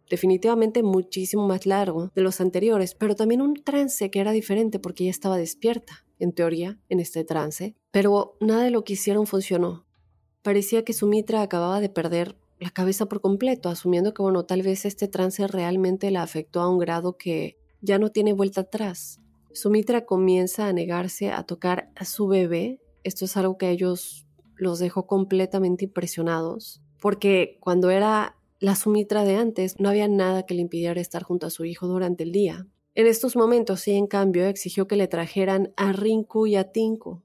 [0.09, 5.03] definitivamente muchísimo más largo de los anteriores, pero también un trance que era diferente porque
[5.03, 9.85] ella estaba despierta, en teoría, en este trance, pero nada de lo que hicieron funcionó.
[10.41, 14.85] Parecía que Sumitra acababa de perder la cabeza por completo, asumiendo que, bueno, tal vez
[14.85, 19.19] este trance realmente la afectó a un grado que ya no tiene vuelta atrás.
[19.53, 22.81] Sumitra comienza a negarse a tocar a su bebé.
[23.03, 29.23] Esto es algo que a ellos los dejó completamente impresionados, porque cuando era la Sumitra
[29.23, 32.31] de antes no había nada que le impidiera estar junto a su hijo durante el
[32.31, 32.65] día.
[32.95, 37.21] En estos momentos sí, en cambio, exigió que le trajeran a Rinku y a Tinku,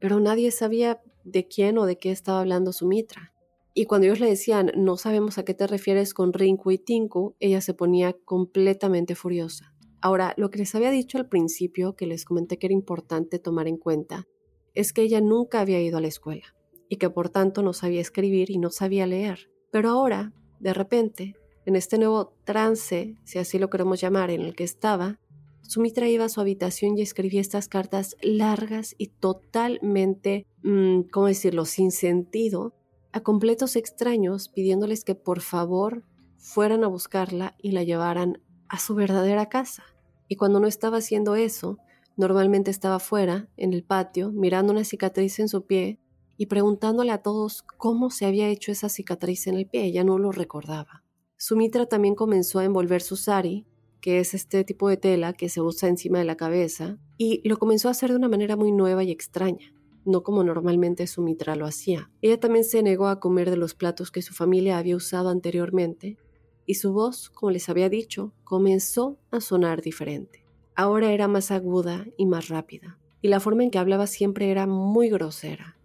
[0.00, 3.34] pero nadie sabía de quién o de qué estaba hablando Sumitra.
[3.74, 7.36] Y cuando ellos le decían, no sabemos a qué te refieres con Rinku y Tinku,
[7.40, 9.74] ella se ponía completamente furiosa.
[10.00, 13.68] Ahora, lo que les había dicho al principio, que les comenté que era importante tomar
[13.68, 14.26] en cuenta,
[14.74, 16.56] es que ella nunca había ido a la escuela
[16.88, 19.50] y que por tanto no sabía escribir y no sabía leer.
[19.70, 21.34] Pero ahora, de repente,
[21.66, 25.18] en este nuevo trance, si así lo queremos llamar, en el que estaba,
[25.62, 31.64] Sumitra iba a su habitación y escribía estas cartas largas y totalmente, mm, ¿cómo decirlo?,
[31.64, 32.74] sin sentido,
[33.10, 36.04] a completos extraños pidiéndoles que por favor
[36.38, 39.82] fueran a buscarla y la llevaran a su verdadera casa.
[40.28, 41.78] Y cuando no estaba haciendo eso,
[42.16, 45.98] normalmente estaba fuera, en el patio, mirando una cicatriz en su pie
[46.42, 49.84] y preguntándole a todos cómo se había hecho esa cicatriz en el pie.
[49.84, 51.04] Ella no lo recordaba.
[51.36, 53.64] Sumitra también comenzó a envolver su sari,
[54.00, 57.58] que es este tipo de tela que se usa encima de la cabeza, y lo
[57.58, 59.72] comenzó a hacer de una manera muy nueva y extraña
[60.04, 62.10] no como normalmente Sumitra lo hacía.
[62.22, 66.18] Ella también se negó a comer de los platos que su familia había usado anteriormente,
[66.66, 70.44] y su voz, como les había dicho, comenzó a sonar diferente.
[70.74, 74.66] Ahora era más aguda y más rápida, y la forma en que hablaba siempre era
[74.66, 75.76] muy grosera.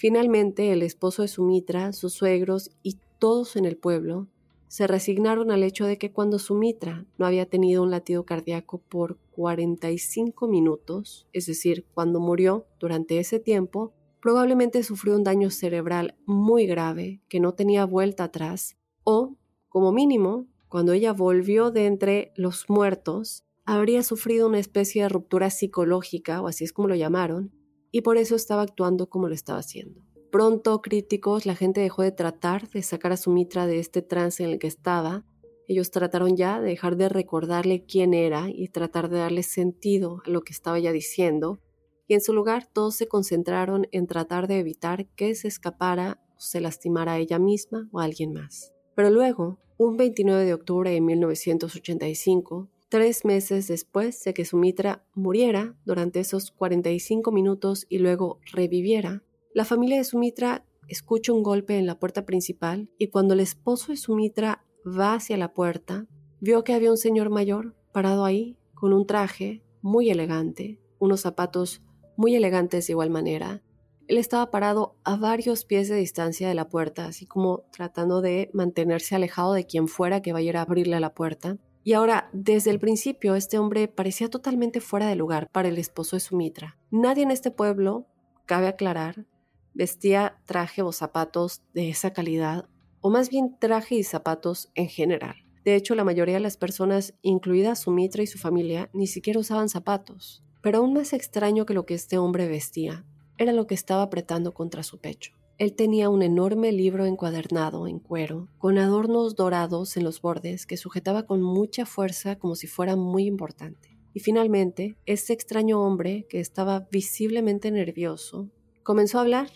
[0.00, 4.28] Finalmente, el esposo de Sumitra, sus suegros y todos en el pueblo
[4.66, 9.18] se resignaron al hecho de que cuando Sumitra no había tenido un latido cardíaco por
[9.32, 16.64] 45 minutos, es decir, cuando murió durante ese tiempo, probablemente sufrió un daño cerebral muy
[16.64, 19.36] grave que no tenía vuelta atrás, o,
[19.68, 25.50] como mínimo, cuando ella volvió de entre los muertos, habría sufrido una especie de ruptura
[25.50, 27.52] psicológica, o así es como lo llamaron,
[27.92, 30.04] y por eso estaba actuando como lo estaba haciendo.
[30.30, 34.50] Pronto, críticos, la gente dejó de tratar de sacar a Sumitra de este trance en
[34.50, 35.24] el que estaba.
[35.66, 40.30] Ellos trataron ya de dejar de recordarle quién era y tratar de darle sentido a
[40.30, 41.60] lo que estaba ya diciendo.
[42.06, 46.40] Y en su lugar, todos se concentraron en tratar de evitar que se escapara o
[46.40, 48.72] se lastimara a ella misma o a alguien más.
[48.94, 55.76] Pero luego, un 29 de octubre de 1985, tres meses después de que Sumitra muriera
[55.84, 59.22] durante esos 45 minutos y luego reviviera,
[59.54, 63.92] la familia de Sumitra escucha un golpe en la puerta principal y cuando el esposo
[63.92, 66.06] de Sumitra va hacia la puerta,
[66.40, 71.82] vio que había un señor mayor parado ahí con un traje muy elegante, unos zapatos
[72.16, 73.62] muy elegantes de igual manera.
[74.08, 78.50] Él estaba parado a varios pies de distancia de la puerta, así como tratando de
[78.52, 81.58] mantenerse alejado de quien fuera que vaya a abrirle la puerta.
[81.82, 86.16] Y ahora, desde el principio, este hombre parecía totalmente fuera de lugar para el esposo
[86.16, 86.76] de Sumitra.
[86.90, 88.06] Nadie en este pueblo,
[88.44, 89.26] cabe aclarar,
[89.72, 92.68] vestía traje o zapatos de esa calidad,
[93.00, 95.36] o más bien traje y zapatos en general.
[95.64, 99.68] De hecho, la mayoría de las personas, incluida Sumitra y su familia, ni siquiera usaban
[99.68, 100.42] zapatos.
[100.62, 103.04] Pero aún más extraño que lo que este hombre vestía
[103.38, 105.32] era lo que estaba apretando contra su pecho.
[105.60, 110.78] Él tenía un enorme libro encuadernado en cuero, con adornos dorados en los bordes que
[110.78, 113.98] sujetaba con mucha fuerza como si fuera muy importante.
[114.14, 118.48] Y finalmente, este extraño hombre, que estaba visiblemente nervioso,
[118.82, 119.50] comenzó a hablar,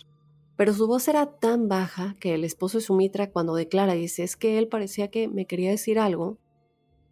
[0.56, 4.36] pero su voz era tan baja que el esposo de Sumitra cuando declara dice es
[4.36, 6.36] que él parecía que me quería decir algo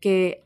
[0.01, 0.45] que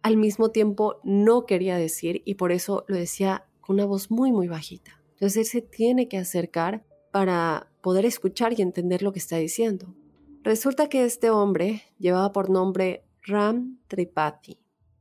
[0.00, 4.32] al mismo tiempo no quería decir y por eso lo decía con una voz muy
[4.32, 5.02] muy bajita.
[5.12, 9.94] Entonces él se tiene que acercar para poder escuchar y entender lo que está diciendo.
[10.42, 14.58] Resulta que este hombre llevaba por nombre Ram Tripathi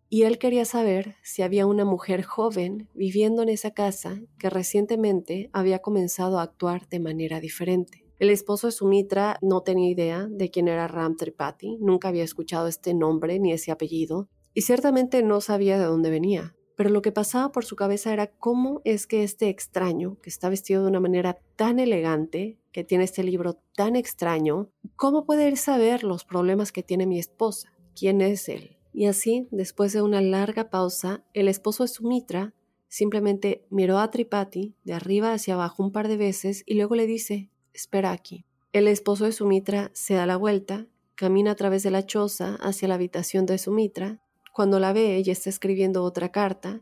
[0.10, 5.50] y él quería saber si había una mujer joven viviendo en esa casa que recientemente
[5.54, 8.06] había comenzado a actuar de manera diferente.
[8.20, 12.68] El esposo de Sumitra no tenía idea de quién era Ram Tripathi, nunca había escuchado
[12.68, 17.12] este nombre ni ese apellido y ciertamente no sabía de dónde venía pero lo que
[17.12, 21.00] pasaba por su cabeza era cómo es que este extraño, que está vestido de una
[21.00, 26.74] manera tan elegante, que tiene este libro tan extraño, ¿cómo puede él saber los problemas
[26.74, 27.72] que tiene mi esposa?
[27.96, 28.78] ¿Quién es él?
[28.92, 32.54] Y así, después de una larga pausa, el esposo de Sumitra
[32.90, 37.08] simplemente miró a Tripati de arriba hacia abajo un par de veces y luego le
[37.08, 38.46] dice, espera aquí.
[38.74, 42.88] El esposo de Sumitra se da la vuelta, camina a través de la choza hacia
[42.88, 44.20] la habitación de Sumitra
[44.54, 46.82] cuando la ve, ella está escribiendo otra carta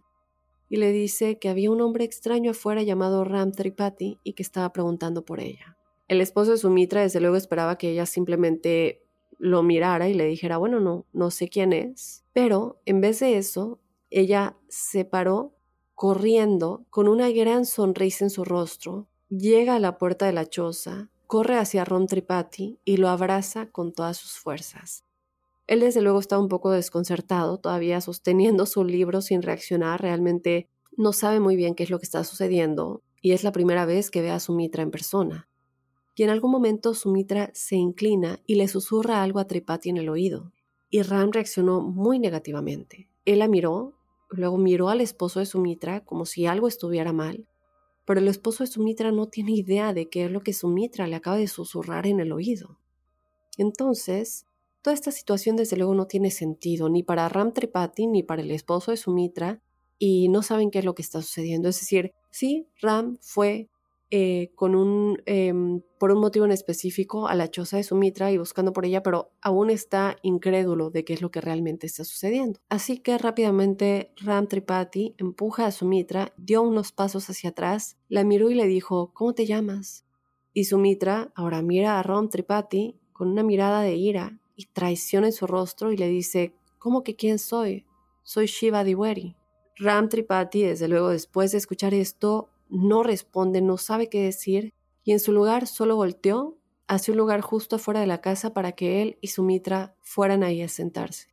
[0.67, 4.73] y le dice que había un hombre extraño afuera llamado Ram Tripati y que estaba
[4.73, 5.77] preguntando por ella.
[6.12, 10.58] El esposo de Sumitra desde luego esperaba que ella simplemente lo mirara y le dijera,
[10.58, 12.26] bueno, no, no sé quién es.
[12.34, 15.56] Pero en vez de eso, ella se paró
[15.95, 21.10] corriendo con una gran sonrisa en su rostro, llega a la puerta de la choza,
[21.28, 25.06] corre hacia Ram Tripati y lo abraza con todas sus fuerzas.
[25.65, 31.13] Él desde luego está un poco desconcertado, todavía sosteniendo su libro sin reaccionar, realmente no
[31.13, 34.21] sabe muy bien qué es lo que está sucediendo y es la primera vez que
[34.21, 35.47] ve a Sumitra en persona.
[36.15, 40.10] Y en algún momento Sumitra se inclina y le susurra algo a Tripati en el
[40.10, 40.52] oído.
[40.89, 43.10] Y Ram reaccionó muy negativamente.
[43.26, 43.93] Él la miró,
[44.30, 47.47] luego miró al esposo de Sumitra como si algo estuviera mal,
[48.06, 51.15] pero el esposo de Sumitra no tiene idea de qué es lo que Sumitra le
[51.15, 52.78] acaba de susurrar en el oído.
[53.58, 54.45] Entonces,
[54.82, 58.50] Toda esta situación desde luego no tiene sentido ni para Ram Tripathi ni para el
[58.50, 59.62] esposo de Sumitra
[60.00, 61.69] y no saben qué es lo que está sucediendo.
[61.69, 63.69] Es decir, sí, Ram fue
[64.13, 68.38] eh, con un, em, por un motivo en específico a la choza de Sumitra y
[68.38, 72.60] buscando por ella, pero aún está incrédulo de qué es lo que realmente está sucediendo.
[72.67, 78.50] Así que rápidamente Ram Tripathi empuja a Sumitra, dio unos pasos hacia atrás, la miró
[78.50, 80.06] y le dijo, ¿cómo te llamas?
[80.54, 85.32] Y Sumitra ahora mira a Ram Tripathi con una mirada de ira y traición en
[85.32, 87.86] su rostro y le dice, ¿cómo que quién soy?
[88.24, 89.38] Soy Shiva Diwari.
[89.78, 95.12] Ram Tripathi, desde luego, después de escuchar esto, no responde, no sabe qué decir y
[95.12, 96.57] en su lugar solo volteó
[96.88, 100.62] hacia un lugar justo afuera de la casa para que él y Sumitra fueran ahí
[100.62, 101.27] a sentarse.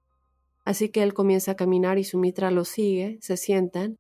[0.65, 3.97] Así que él comienza a caminar y Sumitra lo sigue, se sientan,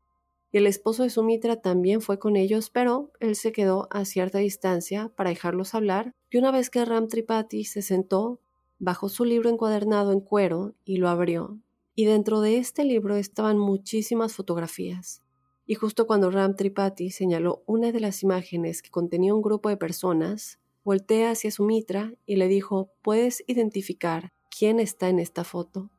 [0.50, 4.38] y el esposo de Sumitra también fue con ellos, pero él se quedó a cierta
[4.38, 8.40] distancia para dejarlos hablar, y una vez que Ram Tripathi se sentó,
[8.78, 11.58] bajó su libro encuadernado en cuero y lo abrió.
[11.94, 15.22] Y dentro de este libro estaban muchísimas fotografías.
[15.70, 19.76] Y justo cuando Ram Tripathi señaló una de las imágenes que contenía un grupo de
[19.76, 25.90] personas, voltea hacia Sumitra y le dijo, ¿puedes identificar quién está en esta foto?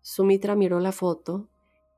[0.00, 1.50] Sumitra miró la foto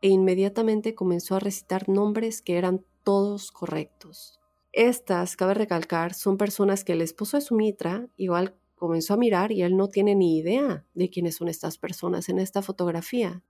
[0.02, 4.40] e inmediatamente comenzó a recitar nombres que eran todos correctos.
[4.72, 9.62] Estas, cabe recalcar, son personas que el esposo de Sumitra, igual comenzó a mirar y
[9.62, 13.44] él no tiene ni idea de quiénes son estas personas en esta fotografía.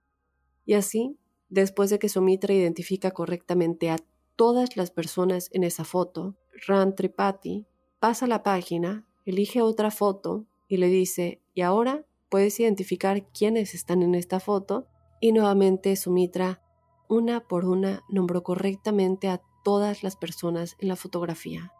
[0.63, 1.17] Y así,
[1.49, 3.97] después de que Sumitra identifica correctamente a
[4.35, 6.35] todas las personas en esa foto,
[6.67, 7.65] Ram Tripathi
[7.99, 14.03] pasa la página, elige otra foto y le dice, y ahora puedes identificar quiénes están
[14.03, 14.87] en esta foto.
[15.19, 16.61] Y nuevamente Sumitra,
[17.07, 21.73] una por una, nombró correctamente a todas las personas en la fotografía.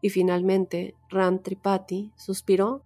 [0.00, 2.84] Y finalmente, Ram Tripathi suspiró,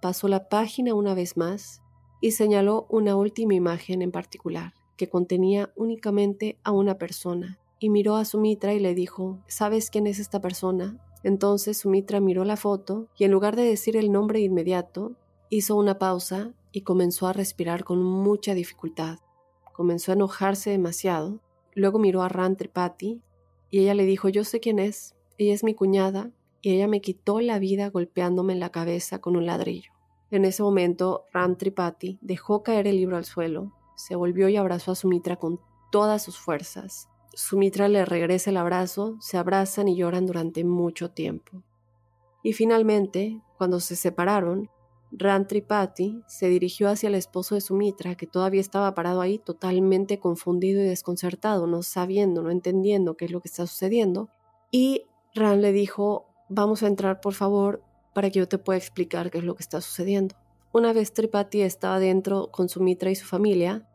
[0.00, 1.82] pasó la página una vez más
[2.20, 8.16] y señaló una última imagen en particular, que contenía únicamente a una persona, y miró
[8.16, 10.98] a Sumitra y le dijo, ¿sabes quién es esta persona?
[11.22, 15.12] Entonces Sumitra miró la foto y en lugar de decir el nombre inmediato,
[15.48, 19.18] hizo una pausa y comenzó a respirar con mucha dificultad.
[19.72, 21.40] Comenzó a enojarse demasiado.
[21.74, 23.22] Luego miró a Ram Tripathi
[23.70, 27.00] y ella le dijo, yo sé quién es, ella es mi cuñada y ella me
[27.00, 29.92] quitó la vida golpeándome en la cabeza con un ladrillo.
[30.30, 34.92] En ese momento, Ram Tripathi dejó caer el libro al suelo, se volvió y abrazó
[34.92, 37.08] a Sumitra con todas sus fuerzas.
[37.34, 41.64] Sumitra le regresa el abrazo, se abrazan y lloran durante mucho tiempo.
[42.44, 44.70] Y finalmente, cuando se separaron,
[45.10, 50.20] Ram Tripathi se dirigió hacia el esposo de Sumitra, que todavía estaba parado ahí totalmente
[50.20, 54.28] confundido y desconcertado, no sabiendo, no entendiendo qué es lo que está sucediendo,
[54.70, 57.82] y Ram le dijo, vamos a entrar por favor
[58.14, 60.36] para que yo te pueda explicar qué es lo que está sucediendo.
[60.72, 63.87] Una vez Tripathi estaba dentro con Sumitra y su familia,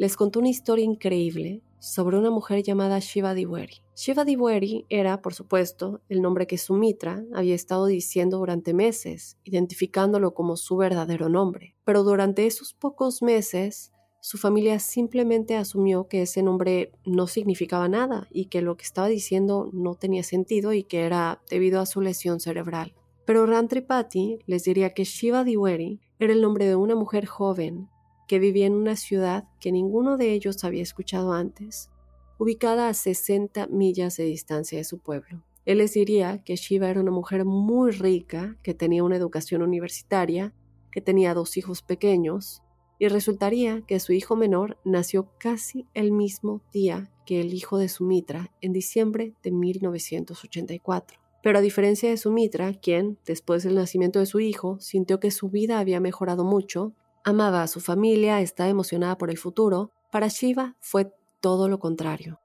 [0.00, 3.82] les contó una historia increíble sobre una mujer llamada Shiva Diwari.
[3.94, 10.32] Shiva Diwari era, por supuesto, el nombre que Sumitra había estado diciendo durante meses, identificándolo
[10.32, 11.76] como su verdadero nombre.
[11.84, 13.92] Pero durante esos pocos meses,
[14.22, 19.08] su familia simplemente asumió que ese nombre no significaba nada y que lo que estaba
[19.08, 22.94] diciendo no tenía sentido y que era debido a su lesión cerebral.
[23.26, 27.90] Pero Rantripati les diría que Shiva Diwari era el nombre de una mujer joven
[28.30, 31.90] que vivía en una ciudad que ninguno de ellos había escuchado antes,
[32.38, 35.42] ubicada a 60 millas de distancia de su pueblo.
[35.64, 40.54] Él les diría que Shiva era una mujer muy rica, que tenía una educación universitaria,
[40.92, 42.62] que tenía dos hijos pequeños,
[43.00, 47.88] y resultaría que su hijo menor nació casi el mismo día que el hijo de
[47.88, 51.18] Sumitra, en diciembre de 1984.
[51.42, 55.48] Pero a diferencia de Sumitra, quien, después del nacimiento de su hijo, sintió que su
[55.48, 56.94] vida había mejorado mucho,
[57.24, 59.92] Amaba a su familia, estaba emocionada por el futuro.
[60.10, 62.40] Para Shiva fue todo lo contrario.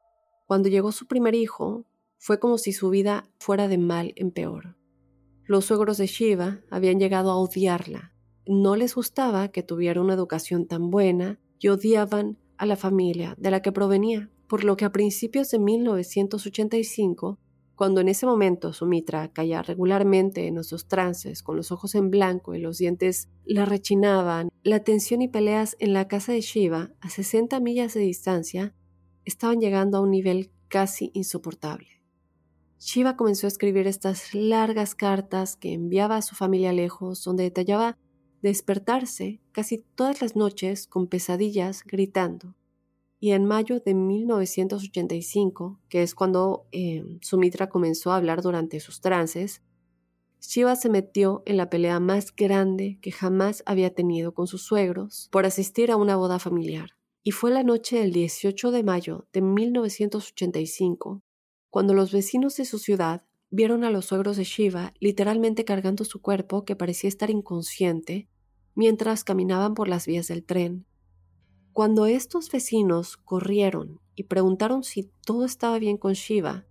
[0.47, 1.85] Cuando llegó su primer hijo,
[2.17, 4.75] fue como si su vida fuera de mal en peor.
[5.45, 8.13] Los suegros de Shiva habían llegado a odiarla.
[8.47, 13.51] No les gustaba que tuviera una educación tan buena y odiaban a la familia de
[13.51, 17.39] la que provenía, por lo que a principios de 1985
[17.75, 22.55] cuando en ese momento Sumitra caía regularmente en esos trances, con los ojos en blanco
[22.55, 27.09] y los dientes la rechinaban, la tensión y peleas en la casa de Shiva, a
[27.09, 28.73] 60 millas de distancia,
[29.25, 32.01] estaban llegando a un nivel casi insoportable.
[32.79, 37.97] Shiva comenzó a escribir estas largas cartas que enviaba a su familia lejos, donde detallaba
[38.41, 42.55] despertarse casi todas las noches con pesadillas gritando,
[43.25, 49.01] y en mayo de 1985, que es cuando eh, Sumitra comenzó a hablar durante sus
[49.01, 49.63] trances,
[50.39, 55.27] Shiva se metió en la pelea más grande que jamás había tenido con sus suegros
[55.31, 56.91] por asistir a una boda familiar.
[57.23, 61.23] Y fue la noche del 18 de mayo de 1985
[61.71, 66.21] cuando los vecinos de su ciudad vieron a los suegros de Shiva literalmente cargando su
[66.21, 68.29] cuerpo que parecía estar inconsciente
[68.75, 70.85] mientras caminaban por las vías del tren
[71.75, 76.65] cuando estos vecinos corrieron y preguntaron si todo estaba bien con Shiva,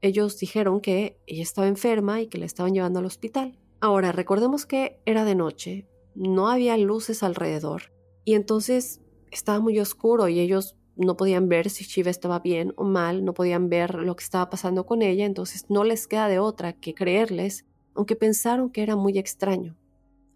[0.00, 3.58] ellos dijeron que ella estaba enferma y que la estaban llevando al hospital.
[3.80, 7.92] Ahora, recordemos que era de noche, no había luces alrededor
[8.24, 9.00] y entonces
[9.32, 13.34] estaba muy oscuro y ellos no podían ver si Shiva estaba bien o mal, no
[13.34, 16.94] podían ver lo que estaba pasando con ella, entonces no les queda de otra que
[16.94, 19.76] creerles, aunque pensaron que era muy extraño.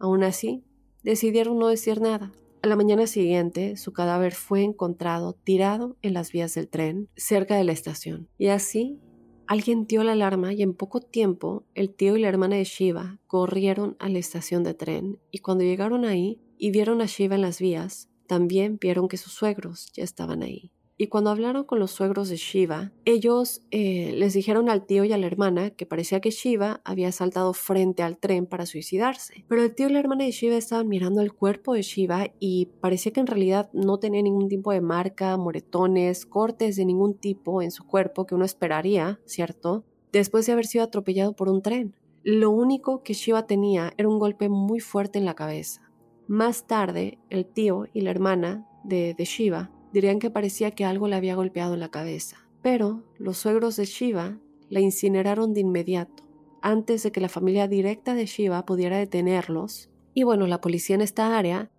[0.01, 0.65] Aún así,
[1.05, 2.33] decidieron no decir nada.
[2.61, 7.55] A la mañana siguiente, su cadáver fue encontrado tirado en las vías del tren, cerca
[7.55, 8.29] de la estación.
[8.37, 8.99] Y así,
[9.47, 13.21] alguien dio la alarma y en poco tiempo, el tío y la hermana de Shiva
[13.29, 17.43] corrieron a la estación de tren y cuando llegaron ahí y vieron a Shiva en
[17.43, 20.73] las vías, también vieron que sus suegros ya estaban ahí.
[21.01, 25.13] Y cuando hablaron con los suegros de Shiva, ellos eh, les dijeron al tío y
[25.13, 29.45] a la hermana que parecía que Shiva había saltado frente al tren para suicidarse.
[29.49, 32.67] Pero el tío y la hermana de Shiva estaban mirando el cuerpo de Shiva y
[32.81, 37.63] parecía que en realidad no tenía ningún tipo de marca, moretones, cortes de ningún tipo
[37.63, 39.85] en su cuerpo que uno esperaría, ¿cierto?
[40.11, 41.95] Después de haber sido atropellado por un tren.
[42.25, 45.93] Lo único que Shiva tenía era un golpe muy fuerte en la cabeza.
[46.27, 51.09] Más tarde, el tío y la hermana de, de Shiva dirían que parecía que algo
[51.09, 52.49] le había golpeado en la cabeza.
[52.63, 56.25] Pero los suegros de Shiva la incineraron de inmediato,
[56.63, 59.91] antes de que la familia directa de Shiva pudiera detenerlos.
[60.15, 61.71] Y bueno, la policía en esta área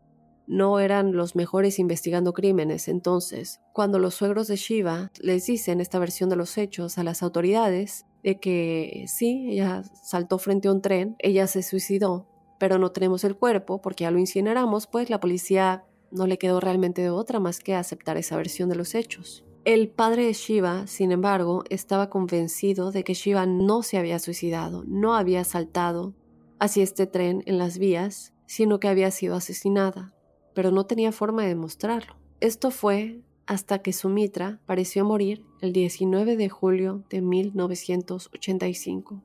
[0.47, 5.99] no eran los mejores investigando crímenes, entonces, cuando los suegros de Shiva les dicen esta
[5.99, 10.81] versión de los hechos a las autoridades, de que sí, ella saltó frente a un
[10.81, 15.19] tren, ella se suicidó, pero no tenemos el cuerpo porque ya lo incineramos, pues la
[15.19, 19.43] policía no le quedó realmente de otra más que aceptar esa versión de los hechos.
[19.65, 24.83] El padre de Shiva, sin embargo, estaba convencido de que Shiva no se había suicidado,
[24.87, 26.13] no había saltado
[26.59, 30.13] hacia este tren en las vías, sino que había sido asesinada,
[30.53, 32.15] pero no tenía forma de demostrarlo.
[32.39, 39.21] Esto fue hasta que Sumitra pareció morir el 19 de julio de 1985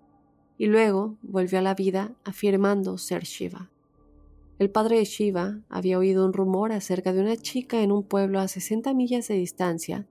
[0.56, 3.70] y luego volvió a la vida afirmando ser Shiva.
[4.58, 8.38] El padre de Shiva había oído un rumor acerca de una chica en un pueblo
[8.38, 10.06] a 60 millas de distancia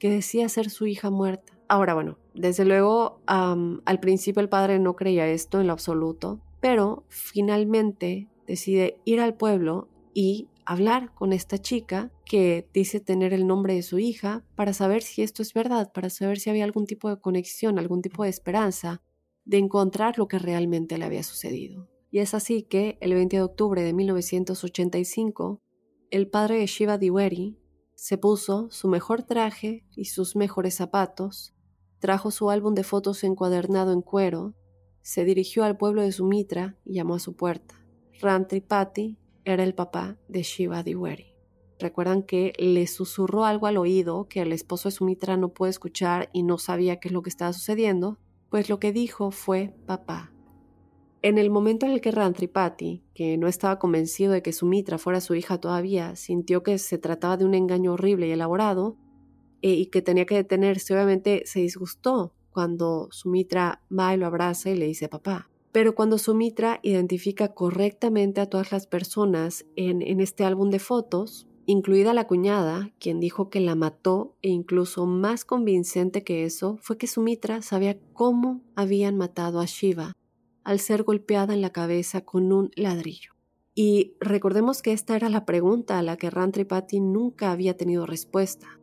[0.00, 1.52] que decía ser su hija muerta.
[1.68, 7.04] Ahora, bueno, desde luego al principio el padre no creía esto en lo absoluto, pero
[7.08, 13.74] finalmente decide ir al pueblo y hablar con esta chica que dice tener el nombre
[13.74, 17.08] de su hija para saber si esto es verdad, para saber si había algún tipo
[17.10, 19.02] de conexión, algún tipo de esperanza
[19.44, 21.93] de encontrar lo que realmente le había sucedido.
[22.14, 25.60] Y es así que el 20 de octubre de 1985,
[26.10, 27.58] el padre de Shiva Diwari
[27.96, 31.56] se puso su mejor traje y sus mejores zapatos,
[31.98, 34.54] trajo su álbum de fotos encuadernado en cuero,
[35.02, 37.84] se dirigió al pueblo de Sumitra y llamó a su puerta.
[38.20, 41.34] Rantripati era el papá de Shiva Diwari.
[41.80, 46.30] Recuerdan que le susurró algo al oído que el esposo de Sumitra no puede escuchar
[46.32, 50.33] y no sabía qué es lo que estaba sucediendo, pues lo que dijo fue papá.
[51.24, 55.22] En el momento en el que Rantripati, que no estaba convencido de que Sumitra fuera
[55.22, 58.98] su hija todavía, sintió que se trataba de un engaño horrible y elaborado
[59.62, 64.68] eh, y que tenía que detenerse, obviamente se disgustó cuando Sumitra va y lo abraza
[64.68, 65.48] y le dice papá.
[65.72, 71.48] Pero cuando Sumitra identifica correctamente a todas las personas en, en este álbum de fotos,
[71.64, 76.98] incluida la cuñada, quien dijo que la mató, e incluso más convincente que eso fue
[76.98, 80.12] que Sumitra sabía cómo habían matado a Shiva
[80.64, 83.32] al ser golpeada en la cabeza con un ladrillo.
[83.74, 88.80] Y recordemos que esta era la pregunta a la que Rantripati nunca había tenido respuesta,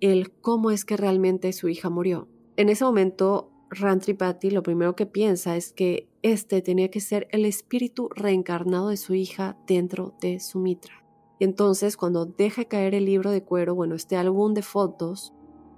[0.00, 2.28] el cómo es que realmente su hija murió.
[2.56, 7.44] En ese momento, Rantripati lo primero que piensa es que este tenía que ser el
[7.44, 11.04] espíritu reencarnado de su hija dentro de Sumitra.
[11.38, 15.32] Y entonces, cuando deja caer el libro de cuero, bueno, este álbum de fotos,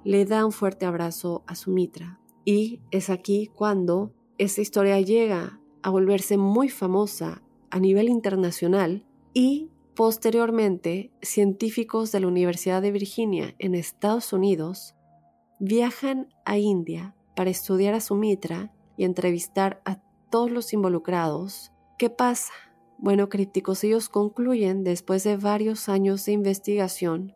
[0.05, 2.21] le da un fuerte abrazo a Sumitra.
[2.45, 9.05] Y es aquí cuando esta historia llega a volverse muy famosa a nivel internacional
[9.35, 14.95] y posteriormente científicos de la Universidad de Virginia en Estados Unidos
[15.59, 21.73] viajan a India para estudiar a Sumitra y entrevistar a todos los involucrados.
[21.99, 22.53] ¿Qué pasa?
[22.99, 27.35] Bueno, crípticos, ellos concluyen, después de varios años de investigación,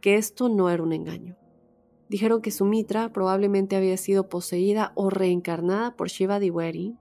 [0.00, 1.36] que esto no era un engaño.
[2.08, 6.96] Dijeron que Sumitra probablemente había sido poseída o reencarnada por Shiva Diwari.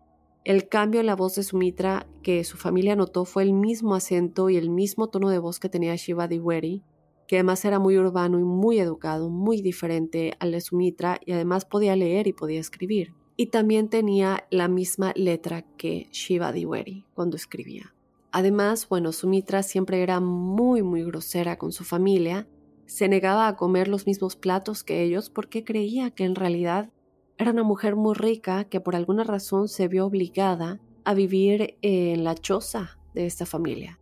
[0.45, 4.49] El cambio en la voz de Sumitra que su familia notó fue el mismo acento
[4.49, 6.83] y el mismo tono de voz que tenía Shiva Diwari,
[7.27, 11.65] que además era muy urbano y muy educado, muy diferente al de Sumitra y además
[11.65, 13.13] podía leer y podía escribir.
[13.35, 17.93] Y también tenía la misma letra que Shiva Diwari cuando escribía.
[18.31, 22.47] Además, bueno, Sumitra siempre era muy muy grosera con su familia,
[22.93, 26.91] se negaba a comer los mismos platos que ellos porque creía que en realidad
[27.39, 32.23] era una mujer muy rica que por alguna razón se vio obligada a vivir en
[32.23, 33.99] la choza de esta familia.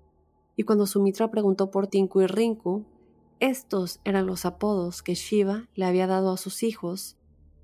[0.58, 2.84] Y cuando Sumitra preguntó por Tinku y Rinku,
[3.40, 7.18] estos eran los apodos que Shiva le había dado a sus hijos,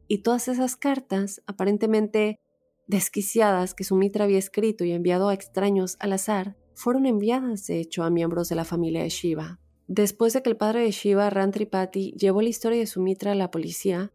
[0.07, 2.39] y todas esas cartas, aparentemente
[2.87, 8.03] desquiciadas que Sumitra había escrito y enviado a extraños al azar, fueron enviadas de hecho
[8.03, 9.59] a miembros de la familia de Shiva.
[9.87, 13.51] Después de que el padre de Shiva, Rantripati, llevó la historia de Sumitra a la
[13.51, 14.11] policía,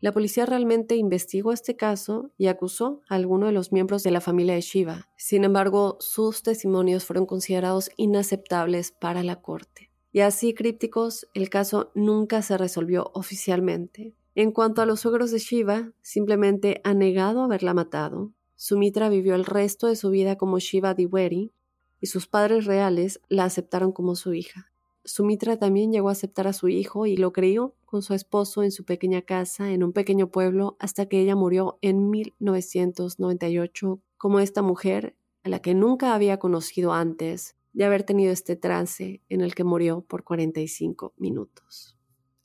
[0.00, 4.20] la policía realmente investigó este caso y acusó a alguno de los miembros de la
[4.20, 5.08] familia de Shiva.
[5.16, 11.92] Sin embargo, sus testimonios fueron considerados inaceptables para la corte y así crípticos, el caso
[11.94, 14.14] nunca se resolvió oficialmente.
[14.34, 18.32] En cuanto a los suegros de Shiva, simplemente ha negado haberla matado.
[18.54, 21.52] Sumitra vivió el resto de su vida como Shiva Diwari
[22.00, 24.72] y sus padres reales la aceptaron como su hija.
[25.06, 28.72] Sumitra también llegó a aceptar a su hijo y lo crió con su esposo en
[28.72, 34.62] su pequeña casa en un pequeño pueblo hasta que ella murió en 1998 como esta
[34.62, 39.54] mujer a la que nunca había conocido antes de haber tenido este trance en el
[39.54, 41.95] que murió por 45 minutos.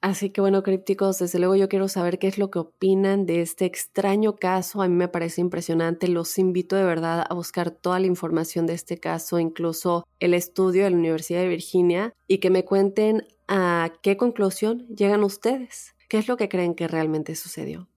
[0.01, 3.41] Así que bueno, crípticos, desde luego yo quiero saber qué es lo que opinan de
[3.41, 4.81] este extraño caso.
[4.81, 6.07] A mí me parece impresionante.
[6.07, 10.85] Los invito de verdad a buscar toda la información de este caso, incluso el estudio
[10.85, 15.93] de la Universidad de Virginia, y que me cuenten a qué conclusión llegan ustedes.
[16.09, 17.87] ¿Qué es lo que creen que realmente sucedió?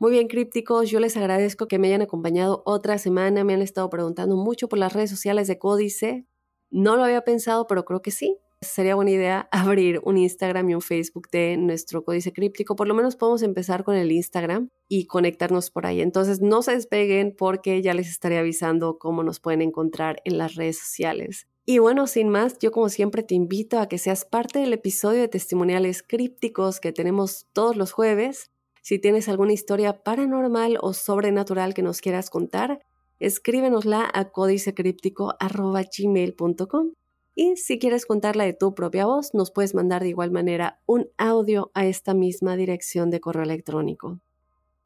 [0.00, 3.44] Muy bien, crípticos, yo les agradezco que me hayan acompañado otra semana.
[3.44, 6.26] Me han estado preguntando mucho por las redes sociales de Códice.
[6.70, 8.36] No lo había pensado, pero creo que sí.
[8.60, 12.74] Sería buena idea abrir un Instagram y un Facebook de nuestro códice críptico.
[12.74, 16.00] Por lo menos podemos empezar con el Instagram y conectarnos por ahí.
[16.00, 20.56] Entonces no se despeguen porque ya les estaré avisando cómo nos pueden encontrar en las
[20.56, 21.46] redes sociales.
[21.66, 25.20] Y bueno, sin más, yo como siempre te invito a que seas parte del episodio
[25.20, 28.50] de testimoniales crípticos que tenemos todos los jueves.
[28.82, 32.80] Si tienes alguna historia paranormal o sobrenatural que nos quieras contar,
[33.20, 36.92] escríbenosla a códicecríptico.gmail.com
[37.40, 41.08] Y si quieres contarla de tu propia voz, nos puedes mandar de igual manera un
[41.18, 44.18] audio a esta misma dirección de correo electrónico.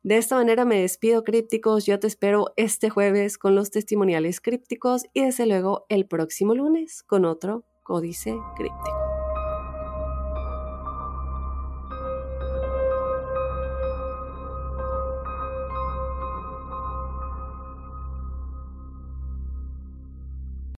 [0.03, 5.07] De esta manera me despido crípticos, yo te espero este jueves con los testimoniales crípticos
[5.15, 8.99] y desde luego el próximo lunes con otro códice críptico.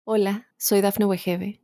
[0.04, 1.63] Hola, soy Dafne Wegebe